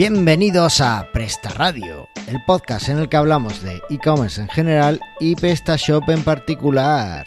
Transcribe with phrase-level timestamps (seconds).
[0.00, 5.36] Bienvenidos a Presta Radio, el podcast en el que hablamos de e-commerce en general y
[5.36, 7.26] PrestaShop en particular.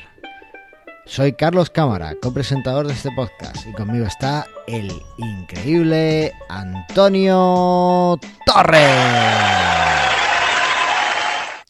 [1.05, 8.89] Soy Carlos Cámara, copresentador de este podcast, y conmigo está el increíble Antonio Torres.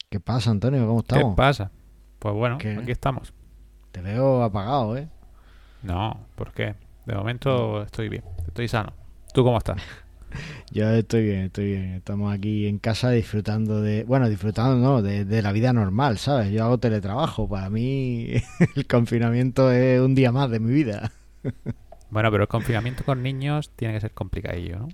[0.09, 0.87] ¿Qué pasa, Antonio?
[0.87, 1.33] ¿Cómo estamos?
[1.33, 1.71] ¿Qué pasa?
[2.17, 2.77] Pues bueno, ¿Qué?
[2.81, 3.33] aquí estamos.
[3.91, 5.09] Te veo apagado, ¿eh?
[5.81, 6.75] No, ¿por qué?
[7.05, 8.93] De momento estoy bien, estoy sano.
[9.33, 9.81] ¿Tú cómo estás?
[10.71, 11.93] Yo estoy bien, estoy bien.
[11.95, 16.51] Estamos aquí en casa disfrutando de, bueno, disfrutando no, de, de la vida normal, ¿sabes?
[16.51, 17.47] Yo hago teletrabajo.
[17.47, 18.33] Para mí
[18.75, 21.11] el confinamiento es un día más de mi vida.
[22.09, 24.87] Bueno, pero el confinamiento con niños tiene que ser complicadillo, ¿no?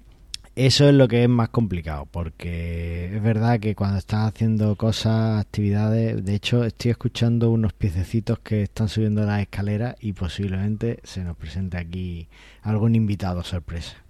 [0.55, 5.39] Eso es lo que es más complicado, porque es verdad que cuando estás haciendo cosas,
[5.39, 11.23] actividades, de hecho estoy escuchando unos piececitos que están subiendo las escaleras y posiblemente se
[11.23, 12.27] nos presente aquí
[12.61, 14.03] algún invitado sorpresa.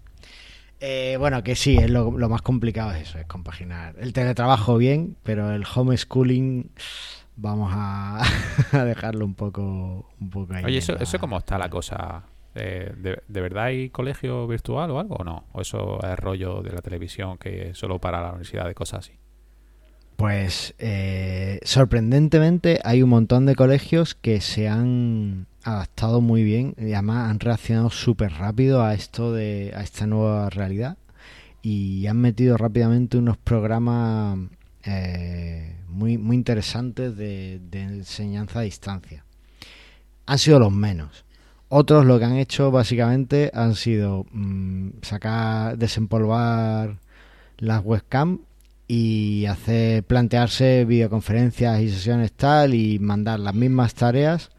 [0.81, 4.77] Eh, bueno, que sí, es lo, lo más complicado es eso, es compaginar el teletrabajo
[4.77, 6.69] bien, pero el homeschooling
[7.35, 8.21] vamos a,
[8.71, 10.63] a dejarlo un poco, un poco ahí.
[10.63, 12.23] Oye, ¿eso, la- eso cómo está la cosa?
[12.55, 15.45] Eh, ¿de, de verdad hay colegio virtual o algo o no?
[15.51, 18.99] ¿O eso es rollo de la televisión que es solo para la universidad de cosas
[19.05, 19.13] así?
[20.15, 26.93] Pues eh, sorprendentemente hay un montón de colegios que se han adaptado muy bien y
[26.93, 30.97] además han reaccionado súper rápido a esto de a esta nueva realidad
[31.61, 34.37] y han metido rápidamente unos programas
[34.83, 39.25] eh, muy muy interesantes de, enseñanza a distancia.
[40.25, 41.25] Han sido los menos.
[41.69, 46.97] Otros lo que han hecho básicamente han sido mm, sacar, desempolvar
[47.57, 48.39] las webcam
[48.87, 54.49] y hacer plantearse videoconferencias y sesiones tal y mandar las mismas tareas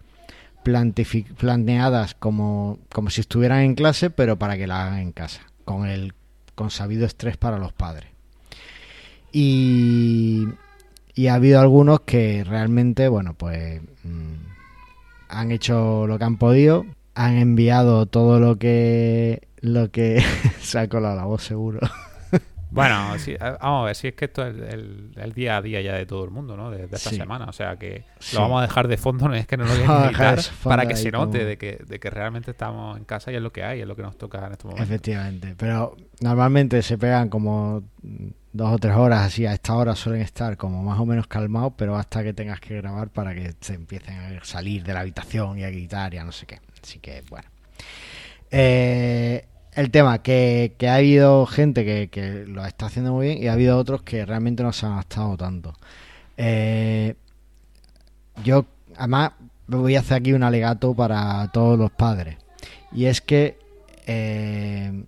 [0.63, 5.87] planeadas como, como si estuvieran en clase pero para que la hagan en casa con
[5.87, 6.15] el
[6.55, 8.11] con sabido estrés para los padres.
[9.33, 10.47] Y,
[11.15, 14.35] y ha habido algunos que realmente bueno pues mm,
[15.29, 16.85] han hecho lo que han podido
[17.15, 20.23] han enviado todo lo que lo que
[20.61, 21.81] se ha colado la voz seguro
[22.71, 25.81] Bueno, sí, vamos a ver, si es que esto es el, el día a día
[25.81, 26.71] ya de todo el mundo, ¿no?
[26.71, 27.17] De, de esta Sí.
[27.17, 27.47] semana.
[27.47, 28.37] O sea que Sí.
[28.37, 30.97] lo vamos a dejar de fondo, no es que no lo voy a para que
[30.97, 33.65] se note como- de, que, de que realmente estamos en casa y es lo que
[33.65, 34.83] hay, es lo que nos toca en este momento.
[34.85, 37.83] Efectivamente, pero normalmente se pegan como
[38.53, 41.73] dos o tres horas así, a esta hora suelen estar como más o menos calmados,
[41.77, 45.59] pero hasta que tengas que grabar para que se empiecen a salir de la habitación
[45.59, 46.59] y a gritar y a no sé qué.
[46.83, 47.49] Así que bueno.
[48.51, 49.45] Eh,
[49.75, 53.53] el tema, que, que ha habido gente que, lo está haciendo muy bien y ha
[53.53, 55.75] habido otros que realmente no se han adaptado tanto.
[56.37, 57.15] Eh,
[58.45, 58.67] yo,
[58.97, 59.33] además,
[59.67, 62.37] voy a hacer aquí un alegato para todos los padres.
[62.93, 63.59] Y es que,
[64.07, 65.05] eh,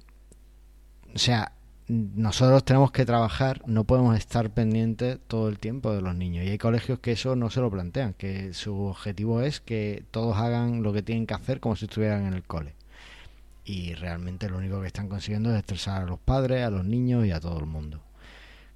[1.14, 1.52] o sea,
[1.88, 6.44] nosotros tenemos que trabajar, no podemos estar pendientes todo el tiempo de los niños.
[6.44, 10.36] Y hay colegios que eso no se lo plantean, que su objetivo es que todos
[10.36, 12.74] hagan lo que tienen que hacer como si estuvieran en el cole.
[13.64, 17.26] Y realmente lo único que están consiguiendo es estresar a los padres, a los niños
[17.26, 18.02] y a todo el mundo.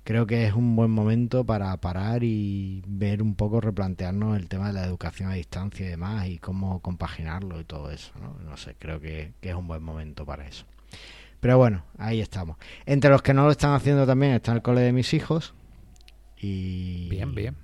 [0.04, 4.68] Creo que es un buen momento para parar y ver un poco, replantearnos el tema
[4.68, 8.12] de la educación a distancia y demás y cómo compaginarlo y todo eso.
[8.20, 10.64] No, no sé, creo que, que es un buen momento para eso.
[11.40, 12.56] Pero bueno, ahí estamos.
[12.86, 15.54] Entre los que no lo están haciendo también está el cole de mis hijos.
[16.38, 17.56] Y, Bien, bien.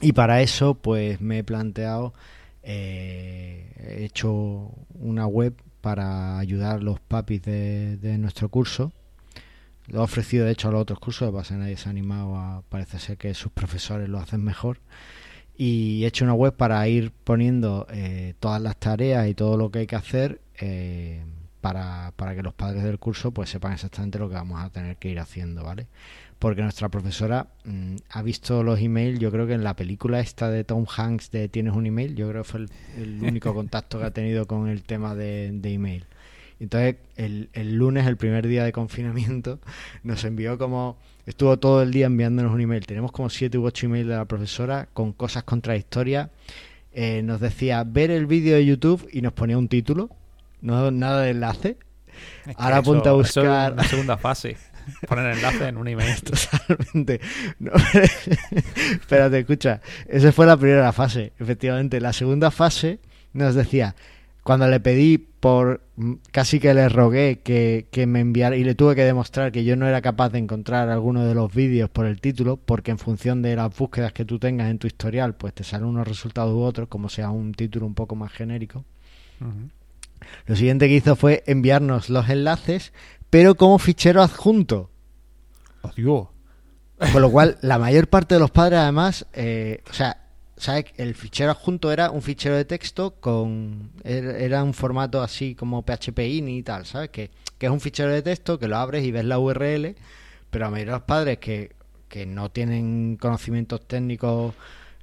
[0.00, 2.12] y para eso, pues me he planteado,
[2.62, 8.92] eh, he hecho una web para ayudar a los papis de, nuestro curso.
[9.88, 12.36] Lo he ofrecido, de hecho, a los otros cursos, lo que nadie se ha animado
[12.36, 14.78] a, parece ser que sus profesores lo hacen mejor.
[15.56, 19.70] Y he hecho una web para ir poniendo eh, todas las tareas y todo lo
[19.70, 21.24] que hay que hacer eh,
[21.60, 24.96] para, para que los padres del curso pues sepan exactamente lo que vamos a tener
[24.96, 25.88] que ir haciendo, ¿vale?
[26.42, 30.50] Porque nuestra profesora mm, ha visto los emails, yo creo que en la película esta
[30.50, 32.68] de Tom Hanks de Tienes un email, yo creo que fue el,
[32.98, 36.04] el único contacto que ha tenido con el tema de, de email.
[36.58, 39.60] Entonces, el, el lunes, el primer día de confinamiento,
[40.02, 40.98] nos envió como.
[41.26, 42.84] Estuvo todo el día enviándonos un email.
[42.86, 46.28] Tenemos como siete u ocho emails de la profesora con cosas contradictorias.
[46.92, 50.10] Eh, nos decía ver el vídeo de YouTube y nos ponía un título.
[50.60, 51.78] No nada de enlace.
[52.46, 54.56] Es que Ahora apunta a eso- eso es buscar- una segunda fase.
[55.08, 56.14] Poner enlace en un email.
[56.22, 57.20] Totalmente.
[57.58, 57.72] No,
[58.92, 59.80] espérate, escucha.
[60.08, 62.00] Esa fue la primera fase, efectivamente.
[62.00, 63.00] La segunda fase
[63.32, 63.94] nos decía,
[64.42, 68.74] cuando le pedí por, mm, casi que le rogué que, que me enviara y le
[68.74, 72.06] tuve que demostrar que yo no era capaz de encontrar alguno de los vídeos por
[72.06, 75.54] el título, porque en función de las búsquedas que tú tengas en tu historial, pues
[75.54, 78.84] te salen unos resultados u otros, como sea un título un poco más genérico.
[80.46, 82.92] Lo siguiente que hizo fue enviarnos los enlaces
[83.32, 84.90] pero como fichero adjunto.
[85.82, 86.26] Adiós.
[87.12, 90.18] Con lo cual, la mayor parte de los padres, además, eh, o sea,
[90.56, 90.84] ¿sabes?
[90.98, 93.90] El fichero adjunto era un fichero de texto con.
[94.04, 97.08] er- Era un formato así como PHP-INI y tal, ¿sabes?
[97.08, 99.96] Que, que es un fichero de texto que lo abres y ves la URL,
[100.50, 101.72] pero la mayoría de los padres que,
[102.08, 104.52] que no tienen conocimientos técnicos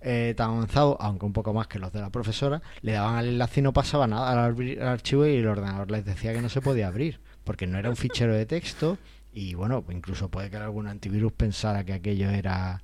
[0.01, 3.27] eh, tan avanzados, aunque un poco más que los de la profesora, le daban al
[3.27, 6.41] enlace y no pasaba nada al, abrir- al archivo y el ordenador les decía que
[6.41, 7.19] no se podía abrir,
[7.49, 8.99] porque no era un fichero de texto
[9.33, 12.83] y bueno, incluso puede que algún antivirus pensara que aquello era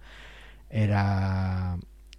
[0.71, 1.77] era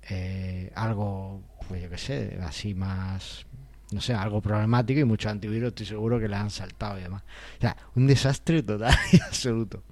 [0.09, 3.47] eh, algo, pues yo qué sé, así más,
[3.91, 7.25] no sé, algo problemático y muchos antivirus estoy seguro que le han saltado y demás.
[7.59, 9.83] O sea, un desastre total y absoluto.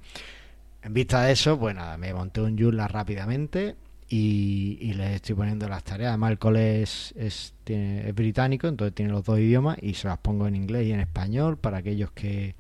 [0.81, 3.75] En vista de eso, pues nada, me monté un Joomla rápidamente
[4.17, 6.11] y, les estoy poniendo las tareas.
[6.11, 10.09] Además, el cole es, es, tiene- es británico, entonces tiene los dos idiomas y se
[10.09, 12.55] las pongo en inglés y en español para aquellos que,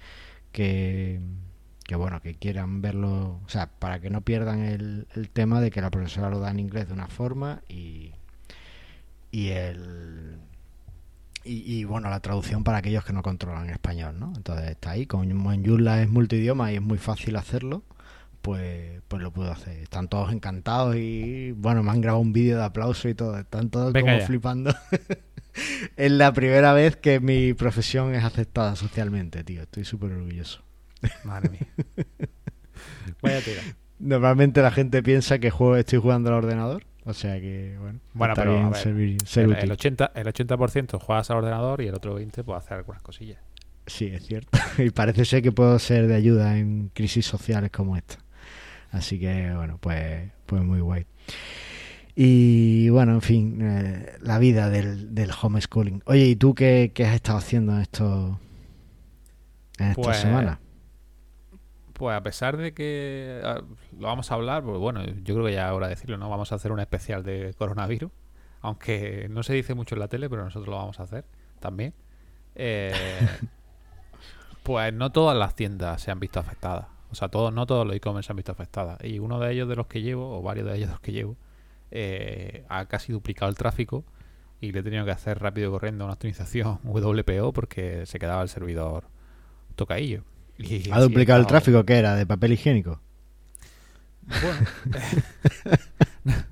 [0.53, 1.21] que,
[1.97, 5.81] bueno, que quieran verlo, o sea, para que no pierdan el, el tema de que
[5.81, 8.13] la profesora lo da en inglés de una forma y,
[9.31, 10.39] y el
[11.45, 14.33] y, y, bueno, la traducción para aquellos que no controlan español, ¿no?
[14.35, 17.83] Entonces está ahí, como en Joomla es multidioma y es muy fácil hacerlo,
[18.45, 19.79] pues, pues lo puedo hacer.
[19.79, 23.71] Están todos encantados y bueno, me han grabado un vídeo de aplauso y todo, están
[23.71, 24.27] todos Venga como ya.
[24.27, 24.75] flipando.
[25.97, 29.63] es la primera vez que mi profesión es aceptada socialmente, tío.
[29.63, 30.63] Estoy súper orgulloso.
[31.25, 31.67] Madre mía.
[33.23, 33.63] Vaya tira.
[33.99, 36.85] Normalmente la gente piensa que juego, estoy jugando al ordenador.
[37.07, 39.65] O sea que, bueno, Bueno, está pero, a bien ver, servir- ser El, útil.
[39.65, 43.39] el 80, el 80% juegas al ordenador y el otro 20% puede hacer algunas cosillas.
[43.87, 44.59] Sí, es cierto.
[44.79, 48.17] Y parece ser que puedo ser de ayuda en crisis sociales como esta.
[48.95, 51.05] Así que, bueno, pues, pues muy guay.
[52.15, 56.03] Y bueno, en fin, eh, la vida del, del homeschooling.
[56.07, 58.37] Oye, ¿y tú qué, qué has estado haciendo en estos
[59.79, 60.59] en estas Pues, semanas?
[61.93, 63.63] Pues a pesar de que ah,
[63.99, 66.31] lo vamos a hablar, pues bueno, yo creo que ya es hora de decirlo, ¿no?
[66.31, 68.13] Vamos a hacer un especial de coronavirus,
[68.61, 71.25] aunque no se dice mucho en la tele, pero nosotros lo vamos a hacer
[71.59, 71.95] también.
[72.55, 72.93] Eh,
[74.63, 76.94] pues no todas las tiendas se han visto afectadas.
[77.15, 78.99] O sea, todos, no todos los e-commerce se han visto afectadas.
[79.05, 81.13] Y uno de ellos de los que llevo, o varios de ellos de los que
[81.13, 81.37] llevo,
[81.93, 84.05] eh, ha casi duplicado el tráfico
[84.61, 88.49] y le he tenido que hacer rápido corriendo una optimización WPO porque se quedaba el
[88.49, 89.05] servidor
[89.77, 90.25] tocaillo.
[90.59, 91.85] Y ¿Ha duplicado el tráfico?
[91.85, 92.17] ¿Qué era?
[92.17, 93.01] ¿De papel higiénico?
[94.27, 94.67] Bueno,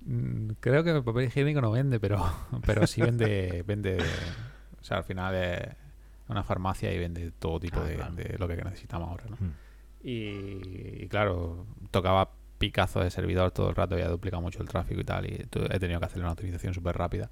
[0.60, 2.24] creo que el papel higiénico no vende, pero,
[2.64, 3.98] pero sí vende, vende,
[4.80, 5.68] o sea, al final es
[6.28, 8.14] una farmacia y vende todo tipo Ah, de, claro.
[8.14, 9.36] de lo que necesitamos ahora, ¿no?
[9.40, 9.52] Mm.
[10.02, 12.30] Y, y claro, tocaba
[12.60, 15.78] picazo de servidor todo el rato, había duplicado mucho el tráfico y tal, y he
[15.78, 17.30] tenido que hacerle una optimización súper rápida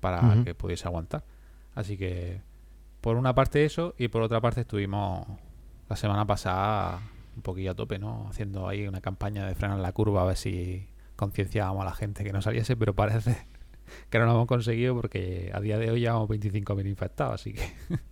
[0.00, 1.22] para que pudiese aguantar.
[1.74, 2.40] Así que,
[3.02, 5.26] por una parte eso, y por otra parte estuvimos
[5.88, 7.00] la semana pasada
[7.36, 8.28] un poquillo a tope, ¿no?
[8.30, 12.24] Haciendo ahí una campaña de frenar la curva a ver si concienciábamos a la gente
[12.24, 13.36] que no saliese, pero parece
[14.08, 17.70] que no lo hemos conseguido porque a día de hoy llevamos 25.000 infectados, así que...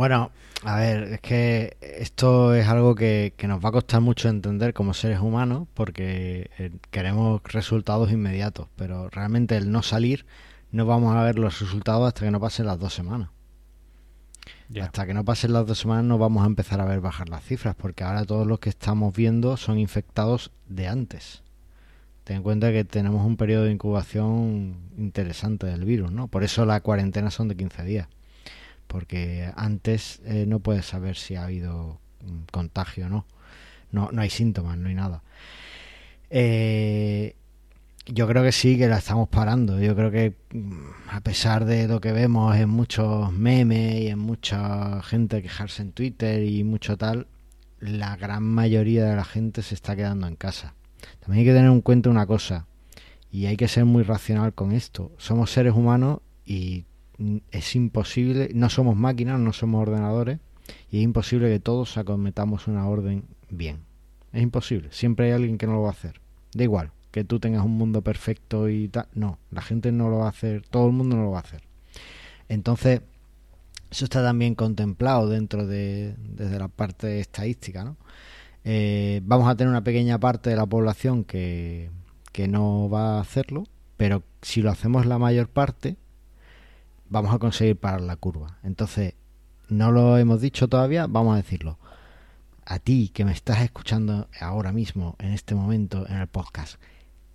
[0.00, 0.30] Bueno,
[0.64, 4.72] a ver, es que esto es algo que, que nos va a costar mucho entender
[4.72, 10.24] como seres humanos porque eh, queremos resultados inmediatos, pero realmente el no salir
[10.72, 13.28] no vamos a ver los resultados hasta que no pasen las dos semanas.
[14.80, 17.44] Hasta que no pasen las dos semanas no vamos a empezar a ver bajar las
[17.44, 21.42] cifras porque ahora todos los que estamos viendo son infectados de antes.
[22.24, 26.26] Ten en cuenta que tenemos un periodo de incubación interesante del virus, ¿no?
[26.26, 28.08] Por eso la cuarentena son de 15 días
[28.90, 33.26] porque antes eh, no puedes saber si ha habido mm, contagio o no.
[33.92, 35.22] No, no hay síntomas, no hay nada.
[36.28, 37.36] Eh,
[38.06, 39.80] yo creo que sí, que la estamos parando.
[39.80, 44.18] Yo creo que mm, a pesar de lo que vemos en muchos memes y en
[44.18, 47.28] mucha gente quejarse en Twitter y mucho tal,
[47.78, 50.74] la gran mayoría de la gente se está quedando en casa.
[51.20, 52.66] También hay que tener en cuenta una cosa,
[53.30, 55.12] y hay que ser muy racional con esto.
[55.18, 56.84] Somos seres humanos y
[57.50, 60.38] es imposible, no somos máquinas, no somos ordenadores,
[60.90, 63.80] y es imposible que todos acometamos una orden bien.
[64.32, 66.20] Es imposible, siempre hay alguien que no lo va a hacer.
[66.54, 69.06] Da igual, que tú tengas un mundo perfecto y tal.
[69.14, 71.42] No, la gente no lo va a hacer, todo el mundo no lo va a
[71.42, 71.62] hacer.
[72.48, 73.02] Entonces,
[73.90, 77.96] eso está también contemplado dentro de desde la parte estadística, ¿no?
[78.64, 81.90] Eh, vamos a tener una pequeña parte de la población que,
[82.32, 83.64] que no va a hacerlo,
[83.96, 85.96] pero si lo hacemos la mayor parte,
[87.10, 88.56] vamos a conseguir parar la curva.
[88.62, 89.14] Entonces,
[89.68, 91.78] no lo hemos dicho todavía, vamos a decirlo.
[92.64, 96.80] A ti que me estás escuchando ahora mismo, en este momento, en el podcast,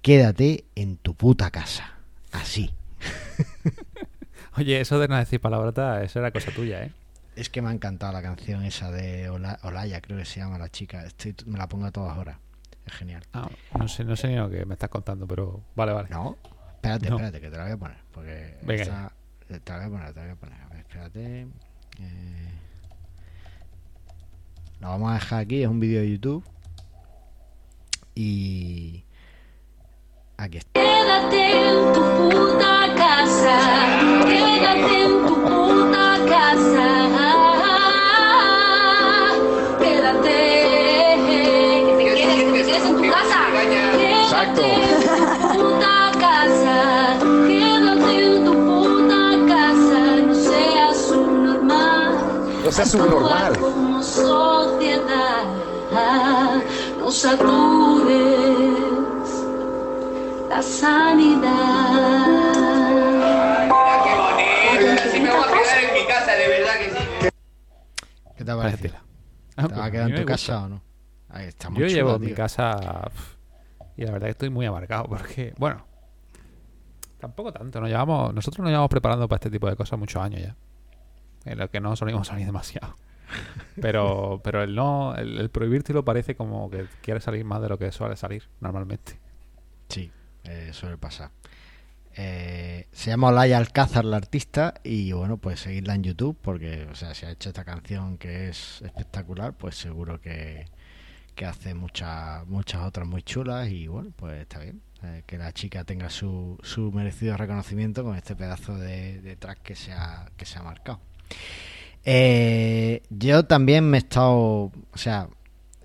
[0.01, 1.93] quédate en tu puta casa.
[2.31, 2.73] Así.
[4.57, 6.91] Oye, eso de no decir palabrotas, eso era cosa tuya, ¿eh?
[7.35, 10.57] Es que me ha encantado la canción esa de Ola- Olaya, creo que se llama
[10.57, 11.03] la chica.
[11.05, 12.37] Estoy, me la pongo a todas horas.
[12.85, 13.23] Es genial.
[13.33, 16.07] Ah, no sé, no sé ni lo que me estás contando, pero vale, vale.
[16.09, 16.37] No,
[16.75, 17.15] espérate, No.
[17.17, 17.97] espérate, que te la voy a poner.
[18.13, 19.11] Porque Venga
[19.47, 20.61] te la voy a poner, te la voy a poner.
[20.61, 21.41] A ver, espérate.
[21.99, 22.51] Eh,
[24.79, 26.43] Lo vamos a dejar aquí, es un vídeo de YouTube.
[28.15, 29.03] Y.
[30.37, 30.79] Aquí está.
[30.81, 33.59] Quédate en tu puta casa.
[34.25, 36.87] Quédate en tu puta casa.
[39.79, 40.37] Quédate.
[41.87, 43.39] Que te quedes, que te quedes en tu casa.
[44.23, 44.61] Exacto.
[44.61, 46.04] Quédate en tu puta
[52.65, 52.71] normal.
[52.71, 53.53] No seas un normal.
[53.53, 55.43] Actúa como sociedad.
[56.99, 58.55] No satures
[60.49, 62.25] la sanidad.
[64.03, 66.97] Qué bonito, así me voy a quedar en mi casa, de verdad que sí.
[68.37, 68.51] ¿Qué te.
[69.57, 70.81] Ah, ¿Te va a a quedar en tu casa o no?
[71.29, 73.09] Ahí está muy Yo chula, llevo mi casa
[73.97, 75.85] y la verdad que estoy muy amargado porque, bueno,
[77.19, 77.79] tampoco tanto.
[77.79, 80.55] Nos llevamos, nosotros nos llevamos preparando para este tipo de cosas muchos años ya.
[81.45, 82.97] En lo que no solimos salir demasiado.
[83.81, 87.77] Pero, pero el no, el, el prohibírtelo parece como que quiere salir más de lo
[87.77, 89.19] que suele salir normalmente.
[89.89, 90.11] Sí,
[90.43, 91.31] eh, suele pasar.
[92.17, 96.95] Eh, se llama Olaya Alcázar la artista y bueno, pues seguirla en YouTube porque, o
[96.95, 100.65] sea, si ha hecho esta canción que es espectacular, pues seguro que,
[101.35, 104.81] que hace muchas muchas otras muy chulas y bueno, pues está bien.
[105.03, 109.61] eh, que la chica tenga su, su merecido reconocimiento con este pedazo de, de track
[109.61, 110.99] que se ha, que se ha marcado.
[112.03, 115.27] Eh, yo también me he estado, o sea,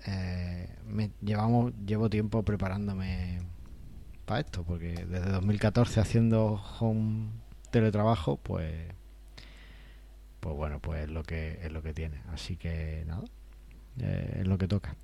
[0.05, 3.39] eh, me llevamos, llevo tiempo preparándome
[4.25, 7.29] para esto, porque desde 2014 haciendo home
[7.71, 8.71] teletrabajo, pues,
[10.39, 12.21] pues bueno, pues es lo que es lo que tiene.
[12.31, 13.23] Así que nada,
[13.99, 14.95] eh, es lo que toca.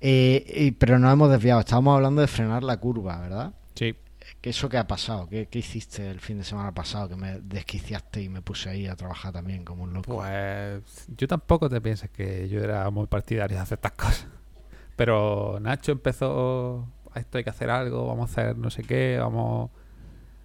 [0.00, 1.60] Eh, pero nos hemos desviado.
[1.60, 3.54] Estábamos hablando de frenar la curva, ¿verdad?
[3.74, 3.94] Sí,
[4.42, 5.28] ¿Qué eso qué ha pasado?
[5.28, 8.86] ¿Qué, qué hiciste el fin de semana pasado que me desquiciaste y me puse ahí
[8.88, 10.16] a trabajar también como un loco?
[10.16, 14.26] pues yo tampoco te pienses que yo era muy partidario de hacer estas cosas.
[14.96, 19.70] Pero Nacho empezó, esto hay que hacer algo, vamos a hacer no sé qué, vamos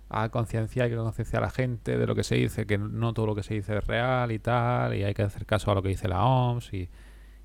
[0.10, 3.14] a concienciar, hay que concienciar a la gente de lo que se dice, que no
[3.14, 5.76] todo lo que se dice es real y tal, y hay que hacer caso a
[5.76, 6.72] lo que dice la OMS.
[6.74, 6.90] Y,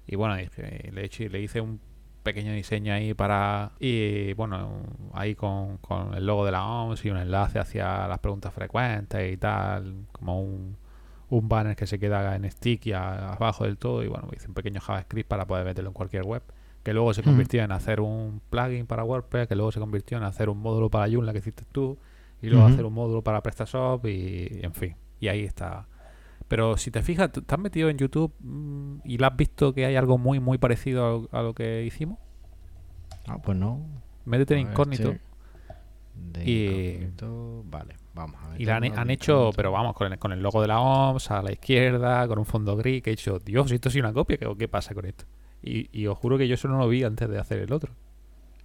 [0.07, 1.81] y bueno, dije- le, eché- le hice un
[2.23, 3.73] pequeño diseño ahí para.
[3.81, 8.19] Y bueno, ahí con, con el logo de la OMS y un enlace hacia las
[8.19, 10.77] preguntas frecuentes y tal, como un,
[11.31, 14.03] un banner que se queda en sticky a- abajo del todo.
[14.03, 16.43] Y bueno, hice un pequeño JavaScript para poder meterlo en cualquier web.
[16.83, 17.31] Que luego se Ujú.
[17.31, 20.91] convirtió en hacer un plugin para WordPress, que luego se convirtió en hacer un módulo
[20.91, 21.97] para Joomla que hiciste tú,
[22.41, 24.97] y luego hacer un módulo para PrestaShop, y en fin.
[25.21, 25.87] Y ahí está.
[26.53, 29.73] Pero si te fijas, ¿tú- ¿te has metido en YouTube mm, y le has visto
[29.73, 32.19] que hay algo muy, muy parecido a lo, a lo que hicimos?
[33.27, 33.81] Ah, pues no.
[34.27, 35.15] Métete en incógnito.
[36.15, 38.61] de Y- incógnito, Vale, vamos a ver.
[38.61, 41.31] Y la han, han hecho, pero vamos, con el, con el logo de la OMS
[41.31, 44.37] a la izquierda, con un fondo gris, que he dicho, Dios, esto es una copia,
[44.37, 45.25] ¿qué, qué pasa con esto?
[45.63, 47.95] Y, y os juro que yo eso no lo vi antes de hacer el otro.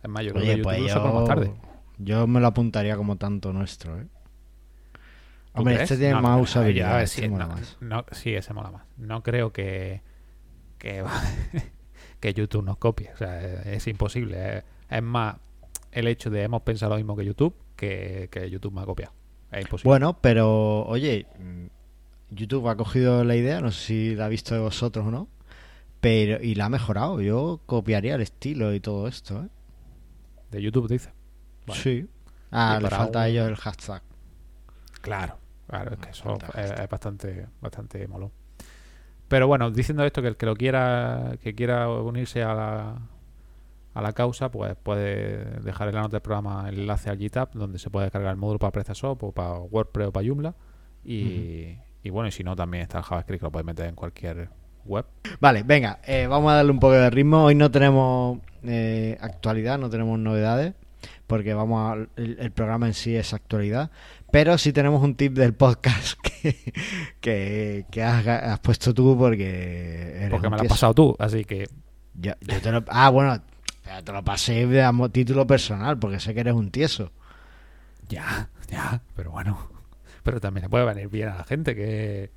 [0.03, 1.53] Es más, yo creo que Oye, YouTube pues lo yo, sacó más tarde.
[1.99, 4.07] yo me lo apuntaría como tanto nuestro, ¿eh?
[5.57, 5.91] ¿Tú Hombre, crees?
[5.91, 6.93] este tiene No, más ver, usabilidad.
[6.95, 7.77] ver, este sí, mola no, más.
[7.79, 8.83] no, sí, ese mola más.
[8.97, 10.01] No creo que
[10.77, 11.03] que,
[12.19, 13.11] que YouTube nos copie.
[13.13, 14.57] O sea, es, es imposible.
[14.59, 15.37] Es, es más
[15.91, 19.13] el hecho de hemos pensado lo mismo que YouTube que, que YouTube me ha copiado.
[19.51, 19.89] Es imposible.
[19.89, 21.25] Bueno, pero oye,
[22.29, 25.27] YouTube ha cogido la idea, no sé si la ha visto de vosotros o no,
[26.01, 27.21] pero y la ha mejorado.
[27.21, 29.47] Yo copiaría el estilo y todo esto, ¿eh?
[30.51, 31.11] De YouTube dice.
[31.65, 31.81] Vale.
[31.81, 32.07] Sí.
[32.51, 34.01] Ah, le falta a ellos el hashtag.
[35.01, 35.37] Claro,
[35.67, 38.31] claro, es que eso es, bastante, bastante molón.
[39.27, 43.01] Pero bueno, diciendo esto, que el que lo quiera, que quiera unirse a la,
[43.93, 47.49] a la causa, pues puede dejar en la nota del programa el enlace al GitHub,
[47.53, 50.55] donde se puede cargar el módulo para PrestaShop o para WordPress o para Joomla.
[51.03, 53.95] Y, y bueno, y si no, también está el JavaScript, que lo puedes meter en
[53.95, 54.49] cualquier
[54.85, 55.05] web.
[55.41, 57.43] Vale, venga, eh, vamos a darle un poco de ritmo.
[57.45, 60.73] Hoy no tenemos eh, actualidad, no tenemos novedades,
[61.27, 63.91] porque vamos a, el, el programa en sí es actualidad.
[64.31, 66.73] Pero sí tenemos un tip del podcast que,
[67.21, 71.45] que, que has, has puesto tú porque eres Porque me lo has pasado tú, así
[71.45, 71.67] que
[72.13, 73.41] Yo, yo te lo, ah, bueno,
[74.03, 77.11] te lo pasé a título personal, porque sé que eres un tieso.
[78.09, 79.69] ya, ya, pero bueno.
[80.23, 82.31] Pero también le puede venir bien a la gente que,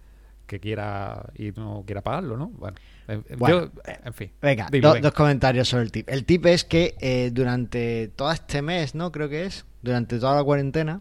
[0.46, 2.50] que quiera y no quiera pagarlo, ¿no?
[2.50, 2.76] Bueno,
[3.08, 3.70] en, Bueno, yo-
[4.04, 4.30] en fin.
[4.40, 5.08] Venga, Dime, do- venga.
[5.08, 6.08] dos comentarios sobre el tip.
[6.08, 9.10] El tip es que eh, durante todo este mes, ¿no?
[9.10, 11.00] Creo que es, durante toda la cuarentena,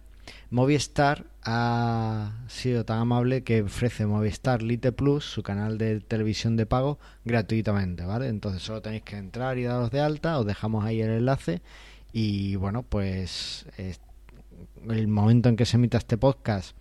[0.52, 6.66] Movistar ha sido tan amable que ofrece Movistar Lite Plus, su canal de televisión de
[6.66, 8.28] pago, gratuitamente, ¿vale?
[8.28, 11.62] Entonces solo tenéis que entrar y daros de alta, os dejamos ahí el enlace
[12.12, 14.02] y bueno, pues es-
[14.90, 16.76] el momento en que se emita este podcast,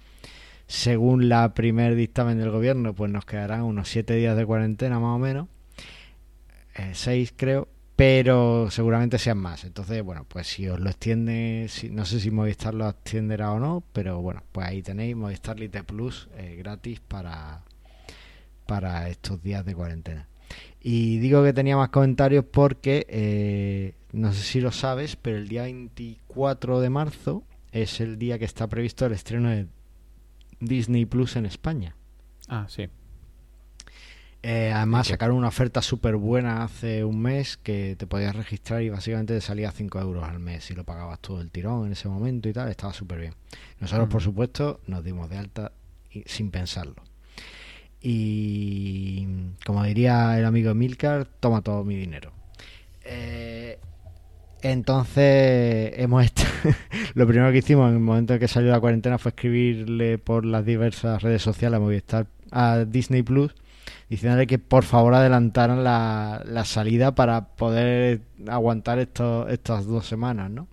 [0.66, 5.16] según la primer dictamen del gobierno, pues nos quedarán unos siete días de cuarentena más
[5.16, 5.48] o menos,
[6.74, 7.68] eh, seis creo,
[7.98, 9.64] pero seguramente sean más.
[9.64, 13.58] Entonces, bueno, pues si os lo extiende, si, no sé si Movistar lo extenderá o
[13.58, 17.64] no, pero bueno, pues ahí tenéis Movistar Lite Plus eh, gratis para,
[18.66, 20.28] para estos días de cuarentena.
[20.80, 25.48] Y digo que tenía más comentarios porque, eh, no sé si lo sabes, pero el
[25.48, 29.66] día 24 de marzo es el día que está previsto el estreno de
[30.60, 31.96] Disney Plus en España.
[32.46, 32.88] Ah, sí.
[34.42, 38.88] Eh, además sacaron una oferta súper buena hace un mes que te podías registrar y
[38.88, 42.08] básicamente te salía 5 euros al mes si lo pagabas todo el tirón en ese
[42.08, 43.34] momento y tal, estaba súper bien.
[43.80, 44.30] Nosotros, por Ujú.
[44.30, 45.72] supuesto, nos dimos de alta
[46.12, 46.94] y- sin pensarlo.
[48.00, 49.26] Y
[49.66, 52.32] como diría el amigo Milcar, toma todo mi dinero.
[53.04, 53.78] Eh,
[54.62, 56.40] entonces, hemos est-
[57.14, 60.44] lo primero que hicimos en el momento en que salió la cuarentena fue escribirle por
[60.44, 63.52] las diversas redes sociales a Movistar, a Disney Plus,
[64.08, 70.50] diciéndole que por favor adelantaran la, la salida para poder aguantar estos, estas dos semanas,
[70.50, 70.68] ¿no?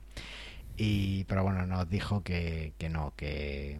[0.77, 3.79] Y, pero bueno, nos dijo que, que no, que,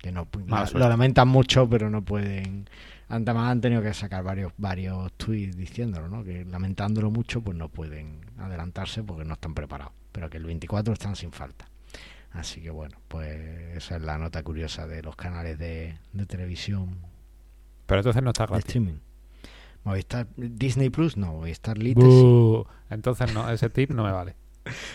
[0.00, 0.26] que no.
[0.32, 0.78] Suerte.
[0.78, 2.68] lo lamentan mucho, pero no pueden.
[3.08, 6.24] Además han tenido que sacar varios varios tweets diciéndolo, ¿no?
[6.24, 9.92] Que lamentándolo mucho, pues no pueden adelantarse porque no están preparados.
[10.12, 11.68] Pero que el 24 están sin falta.
[12.32, 17.09] Así que bueno, pues esa es la nota curiosa de los canales de, de televisión
[17.90, 18.64] Pero entonces no está gratis.
[18.66, 18.94] streaming.
[19.84, 22.62] Movistar Disney Plus, no, Movistar Lite sí.
[22.90, 24.36] Entonces no, ese tip no me vale.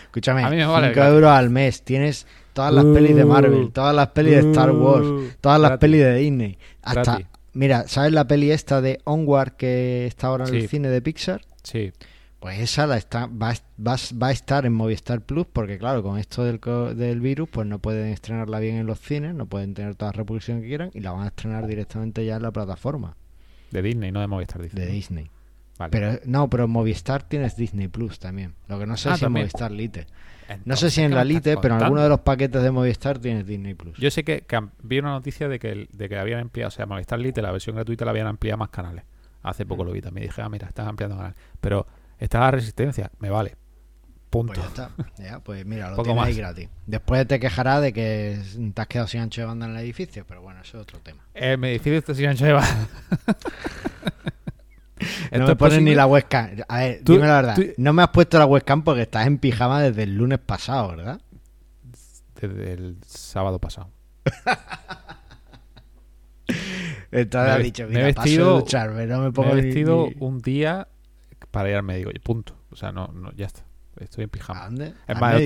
[0.04, 1.14] Escúchame, A mí me vale 5 gratis.
[1.14, 1.82] euros al mes.
[1.82, 5.06] Tienes todas las pelis de Marvel, todas las pelis de Star Wars,
[5.40, 5.80] todas las gratis.
[5.80, 6.58] pelis de Disney.
[6.82, 7.26] Hasta, Gratis.
[7.52, 10.56] mira, ¿sabes la peli esta de Onward que está ahora en Sí.
[10.58, 11.42] el cine de Pixar?
[11.64, 11.92] Sí.
[12.46, 13.54] Pues esa la está, va, a-
[13.84, 16.60] va, va a estar en Movistar Plus porque claro, con esto del,
[16.96, 20.18] del virus pues no pueden estrenarla bien en los cines, no pueden tener toda la
[20.18, 23.16] reproducción que quieran y la van a estrenar directamente ya en la plataforma
[23.72, 24.62] De Disney, no de Movistar.
[24.62, 24.86] dice, de.
[24.86, 25.28] Disney.
[25.78, 25.90] Vale.
[25.90, 28.54] Pero no, pero en Movistar tienes Disney Plus también.
[28.68, 29.32] Lo que no sé Ah, si en.
[29.32, 30.06] Movistar Lite.
[30.64, 33.18] No sé si en ¿qué la Lite, pero en alguno de los paquetes de Movistar
[33.18, 33.98] tienes Disney Plus.
[33.98, 36.86] Yo sé que, que vi una noticia de que, de que habían ampliado, o sea,
[36.86, 39.04] Movistar Lite, la versión gratuita, la habían ampliado más canales.
[39.42, 39.86] Hace poco Mm.
[39.88, 40.28] lo vi también.
[40.28, 41.36] Dije, ah, mira, están ampliando canales.
[41.60, 41.86] Pero
[42.18, 43.56] está la resistencia, me vale.
[44.30, 44.54] Punto.
[44.54, 44.90] Pues ya está.
[45.22, 46.68] Ya, pues mira, lo Poco tienes ahí gratis.
[46.86, 48.38] Después te quejarás de que
[48.74, 50.98] te has quedado sin ancho de banda en el edificio, pero bueno, eso es otro
[51.00, 51.22] tema.
[51.34, 52.88] El edificio está sin ancho de banda.
[55.32, 56.50] no me es pones ni la webcam.
[56.68, 57.54] A ver, Tú- dime la verdad.
[57.54, 60.88] tú- No me has puesto la webcam porque estás en pijama desde el lunes pasado,
[60.88, 61.20] ¿verdad?
[62.40, 63.90] Desde el sábado pasado.
[67.10, 69.32] Entonces Me has he- dicho, me he mira, paso vestido- de ducharme, no me Me
[69.32, 70.88] pongo he ni- vestido ni- un día
[71.56, 72.10] para ir al médico.
[72.14, 72.54] Y punto.
[72.70, 73.62] O sea, no, no, ya está.
[73.98, 74.64] Estoy en ¿A pijama.
[74.66, 74.86] dónde?
[74.88, 75.42] Es ¿Al más,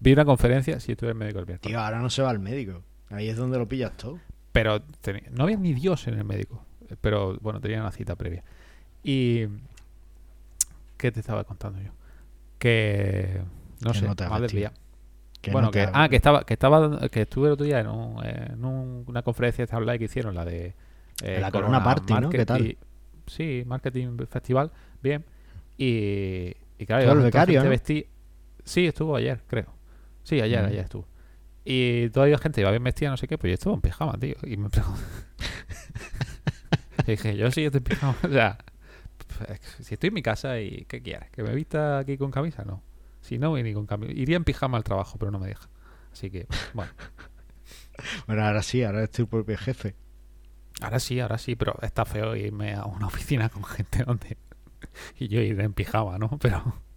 [0.00, 0.78] vi, una conferencia.
[0.80, 1.62] Sí, estuve el médico el viernes.
[1.62, 2.82] Tío, ahora no se va al médico.
[3.10, 4.18] Ahí es donde lo pillas todo.
[4.52, 6.64] Pero teni- no había ni Dios en el médico.
[7.00, 8.44] Pero bueno, tenía una cita previa.
[9.02, 9.46] Y.
[10.96, 11.90] ¿Qué te estaba contando yo?
[12.58, 13.42] Que.
[13.84, 14.40] No Que sé, no te más.
[15.40, 17.88] Que bueno, no que, ah, que estaba, que estaba, que estuve el otro día en,
[17.88, 20.74] un- en un- una conferencia esta online que hicieron, la de
[21.20, 22.30] eh, La Corona Party, ¿no?
[22.30, 22.76] ¿Qué tal?
[23.26, 24.70] Sí, Marketing Festival,
[25.02, 25.24] bien.
[25.84, 27.62] Y, y claro, Estuvo el becario,
[28.64, 29.66] Sí, estuvo ayer, creo.
[30.22, 30.66] Sí, ayer, Mm.
[30.66, 31.08] ayer estuvo.
[31.64, 34.12] Y toda la gente iba bien vestida, no sé qué, pues yo estuve en pijama,
[34.18, 34.36] tío.
[34.44, 35.00] Y me pregunto.
[37.06, 38.16] Y dije, yo sí estoy en pijama.
[38.22, 38.58] O sea,
[39.38, 41.30] pues, si estoy en mi casa y ¿qué quieres?
[41.30, 42.64] ¿Que me vista aquí con camisa?
[42.64, 42.82] No.
[43.20, 44.12] Si no, voy ni con camisa.
[44.12, 45.68] Iría en pijama al trabajo, pero no me deja.
[46.12, 46.92] Así que, bueno.
[48.26, 49.94] Bueno, ahora sí, ahora eres tu propio jefe.
[50.80, 54.38] Ahora sí, ahora sí, pero está feo irme a una oficina con gente donde.
[55.18, 56.38] Y yo ir en pijama, ¿no?
[56.40, 56.80] Pero.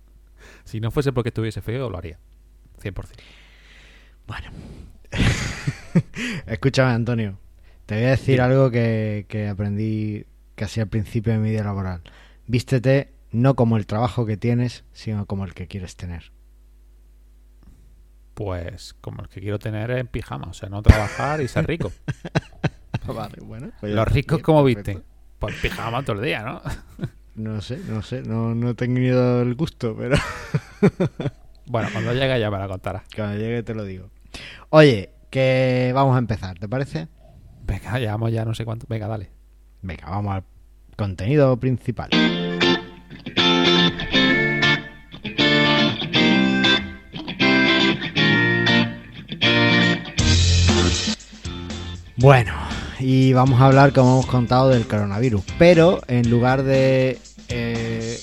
[0.63, 2.19] Si no fuese porque estuviese feo, lo haría.
[2.81, 2.93] 100%.
[4.27, 4.49] Bueno.
[6.45, 7.39] Escúchame, Antonio.
[7.87, 12.01] Te voy a decir algo que, que aprendí casi al principio de mi vida laboral.
[12.47, 16.31] Vístete no como el trabajo que tienes, sino como el que quieres tener.
[18.33, 21.91] Pues como el que quiero tener en pijama, o sea, no trabajar y ser rico.
[23.07, 23.71] Vale, bueno.
[23.79, 24.91] pues Los ricos, bien, ¿cómo perfecto.
[24.91, 25.05] visten?
[25.39, 26.61] Pues pijama todo el día, ¿no?
[27.35, 30.15] No sé, no sé, no, no he tenido el gusto, pero
[31.65, 33.03] Bueno, cuando llegue ya me la contarás.
[33.15, 34.09] cuando llegue te lo digo.
[34.69, 37.07] Oye, que vamos a empezar, ¿te parece?
[37.65, 38.85] Venga, llevamos ya no sé cuánto.
[38.87, 39.31] Venga, dale.
[39.81, 40.43] Venga, vamos al
[40.95, 42.09] contenido principal.
[52.17, 52.53] Bueno,
[52.99, 55.43] y vamos a hablar, como hemos contado, del coronavirus.
[55.59, 57.19] Pero en lugar de
[57.49, 58.19] eh,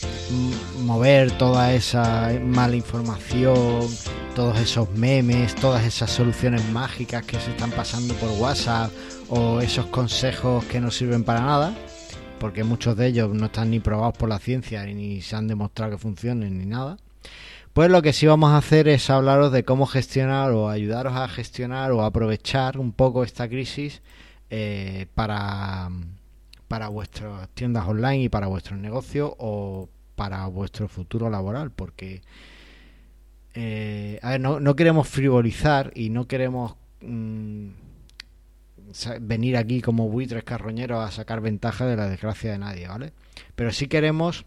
[0.81, 3.89] mover toda esa mala información,
[4.35, 8.91] todos esos memes, todas esas soluciones mágicas que se están pasando por WhatsApp
[9.29, 11.75] o esos consejos que no sirven para nada,
[12.39, 15.93] porque muchos de ellos no están ni probados por la ciencia ni se han demostrado
[15.93, 16.97] que funcionen ni nada.
[17.73, 21.27] Pues lo que sí vamos a hacer es hablaros de cómo gestionar o ayudaros a
[21.29, 24.03] gestionar o aprovechar un poco esta crisis
[24.51, 25.89] eh, para,
[26.73, 31.71] para vuestras tiendas online y para vuestros negocios o para vuestro futuro laboral.
[31.71, 32.23] Porque,
[33.53, 37.69] eh, a ver, no, queremos frivolizar y no queremos mm,
[39.21, 43.13] venir aquí como buitres carroñeros a sacar ventaja de la desgracia de nadie, ¿vale?
[43.55, 44.47] Pero sí queremos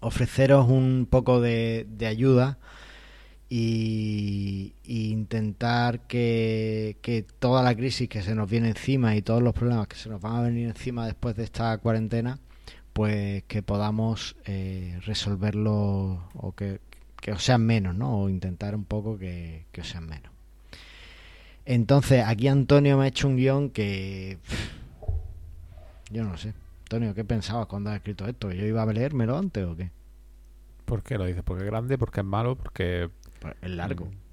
[0.00, 2.56] ofreceros un poco de ayuda
[3.52, 9.52] y, intentar que, que toda la crisis que se nos viene encima y todos los
[9.52, 12.38] problemas que se nos van a venir encima después de esta cuarentena,
[12.92, 16.80] pues que podamos eh, resolverlo o que,
[17.20, 18.20] que os sean menos, ¿no?
[18.20, 20.30] O intentar un poco que, que os sean menos.
[21.66, 24.38] Entonces, aquí Antonio me ha hecho un guion que...
[26.10, 26.54] Yo no sé.
[26.84, 28.48] Antonio, ¿qué pensabas cuando has escrito esto?
[28.48, 29.90] ¿Que yo iba a leérmelo antes o qué?
[30.84, 31.42] ¿Por qué lo dices?
[31.44, 31.98] ¿Porque es grande?
[31.98, 32.56] ¿Porque es malo?
[32.56, 33.10] ¿Porque
[33.60, 34.06] es largo.
[34.06, 34.30] Mm.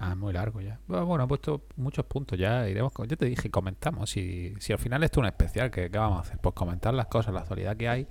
[0.00, 0.78] Ah, muy largo ya.
[0.86, 2.68] Bueno, he puesto muchos puntos ya.
[2.68, 2.92] Iremos.
[3.08, 4.10] Yo te dije, comentamos.
[4.10, 6.38] Si, si al final esto es un especial, ¿qué, qué vamos a hacer?
[6.38, 8.06] Pues comentar las cosas, la actualidad que hay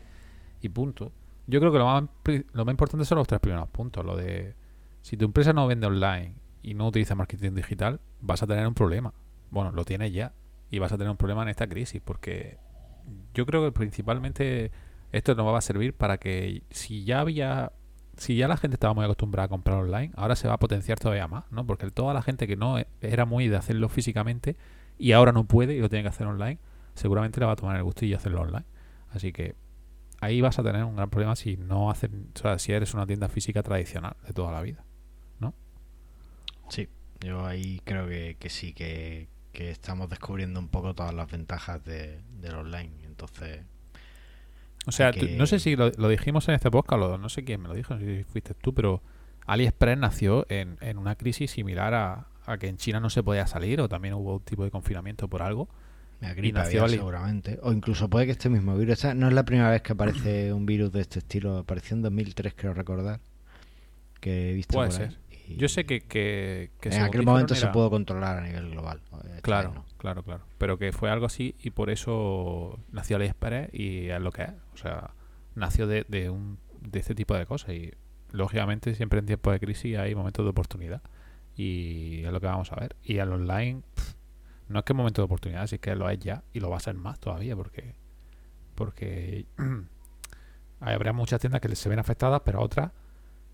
[0.61, 1.13] y punto.
[1.47, 2.03] Yo creo que lo más,
[2.51, 4.05] lo más importante son los tres primeros puntos.
[4.05, 4.53] Lo de
[5.01, 8.73] si tu empresa no vende online y no utiliza marketing digital, vas a tener un
[8.73, 9.13] problema.
[9.49, 10.33] Bueno, lo tienes ya.
[10.69, 12.57] Y vas a tener un problema en esta crisis porque
[13.33, 14.71] yo creo que principalmente
[15.13, 17.71] esto nos va a servir para que si ya había
[18.17, 20.99] si ya la gente estaba muy acostumbrada a comprar online, ahora se va a potenciar
[20.99, 21.65] todavía más, ¿no?
[21.65, 24.55] Porque toda la gente que no e- era muy de hacerlo físicamente
[24.97, 26.59] y ahora no puede y lo tiene que hacer online,
[26.95, 28.65] seguramente le va a tomar el gusto y hacerlo online.
[29.11, 29.55] Así que
[30.21, 33.05] ahí vas a tener un gran problema si no hacen, o sea, si eres una
[33.07, 34.83] tienda física tradicional de toda la vida.
[36.69, 36.89] Sí,
[37.21, 41.83] yo ahí creo que, que sí, que, que estamos descubriendo un poco todas las ventajas
[41.83, 42.91] de, del online.
[43.05, 43.61] Entonces,
[44.87, 47.29] O sea, tú- que- no sé si lo, lo dijimos en este podcast, o no
[47.29, 49.01] sé quién me lo dijo, no sé si fuiste tú, pero
[49.45, 53.45] AliExpress nació en, en una crisis similar a, a que en China no se podía
[53.47, 55.67] salir o también hubo un tipo de confinamiento por algo.
[56.21, 57.59] me gripe nació había Ali- seguramente.
[57.61, 58.93] O incluso puede que este mismo virus.
[58.93, 61.57] Esta no es la primera vez que aparece un virus de este estilo.
[61.57, 63.19] Apareció en 2003, creo recordar.
[64.19, 65.17] Que he visto Puede por ser.
[65.57, 68.99] Yo sé que, que, que en aquel momento se pudo controlar a nivel global.
[69.25, 69.85] Esta Claro, no.
[69.97, 70.45] Claro, claro.
[70.57, 74.53] Pero que fue algo así y por eso nació AliExpress y es lo que es.
[74.73, 75.11] O sea,
[75.55, 77.93] nació de, de, un, de este tipo de cosas y
[78.31, 81.01] lógicamente siempre en tiempos de crisis hay momentos de oportunidad
[81.55, 82.95] y es lo que vamos a ver.
[83.03, 83.81] Y al online
[84.67, 86.77] no es que es momento de oportunidad, sí que lo es ya y lo va
[86.77, 87.95] a ser más todavía porque
[88.75, 89.47] porque
[90.79, 92.91] habrá muchas tiendas que se ven afectadas, pero otras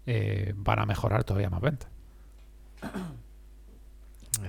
[0.05, 1.89] eh, van a mejorar todavía más ventas.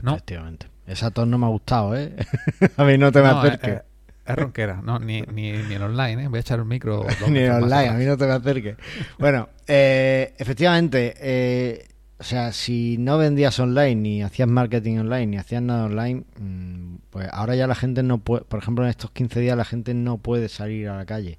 [0.03, 0.12] No.
[0.12, 0.66] Efectivamente.
[0.87, 2.14] Esa tos no me ha gustado, ¿eh?
[2.77, 3.70] a mí no te me No, acerques.
[3.70, 6.29] eh, eh, es ronquera, no, ni, ni, ni en online, ¿eh?
[6.29, 7.07] Voy a echar el micro.
[7.29, 8.77] Ni más online, a mí no te me acerques.
[9.18, 15.37] Bueno, eh, efectivamente, eh, o sea, si no vendías online, ni hacías marketing online, ni
[15.37, 19.11] hacías nada online, mm, pues ahora ya la gente no puede, por ejemplo, en estos
[19.11, 21.38] 15 días la gente no puede salir a la calle.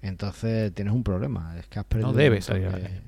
[0.00, 2.08] Entonces tienes un problema, es que has perdido...
[2.08, 3.02] No debe un salir a la calle.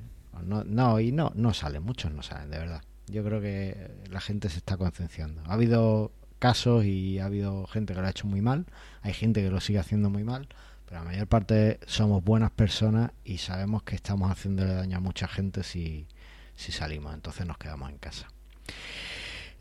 [0.44, 2.82] No, no, y no, no salen, muchos no salen, de verdad.
[3.06, 5.42] Yo creo que la gente se está concienciando.
[5.46, 8.66] Ha habido casos y ha habido gente que lo ha hecho muy mal,
[9.02, 10.48] hay gente que lo sigue haciendo muy mal,
[10.84, 15.26] pero la mayor parte somos buenas personas y sabemos que estamos haciéndole daño a mucha
[15.26, 16.06] gente si,
[16.54, 18.28] si salimos, entonces nos quedamos en casa.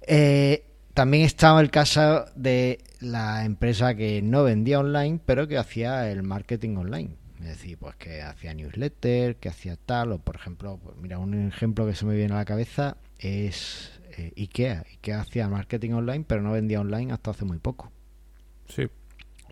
[0.05, 6.11] Eh, también estaba el caso de la empresa que no vendía online, pero que hacía
[6.11, 7.15] el marketing online.
[7.39, 11.47] Es decir, pues que hacía newsletter, que hacía tal, o por ejemplo, pues mira, un
[11.47, 14.83] ejemplo que se me viene a la cabeza es eh, IKEA.
[14.93, 17.91] IKEA hacía marketing online, pero no vendía online hasta hace muy poco.
[18.67, 18.87] Sí,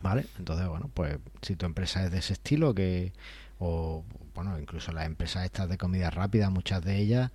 [0.02, 0.26] ¿Vale?
[0.40, 3.14] Entonces, bueno, pues si tu empresa es de ese estilo, que
[3.60, 4.04] o
[4.34, 7.32] bueno, incluso las empresas estas de comida rápida, muchas de ellas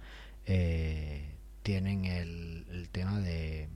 [0.46, 3.68] eh, tienen el, el tema de,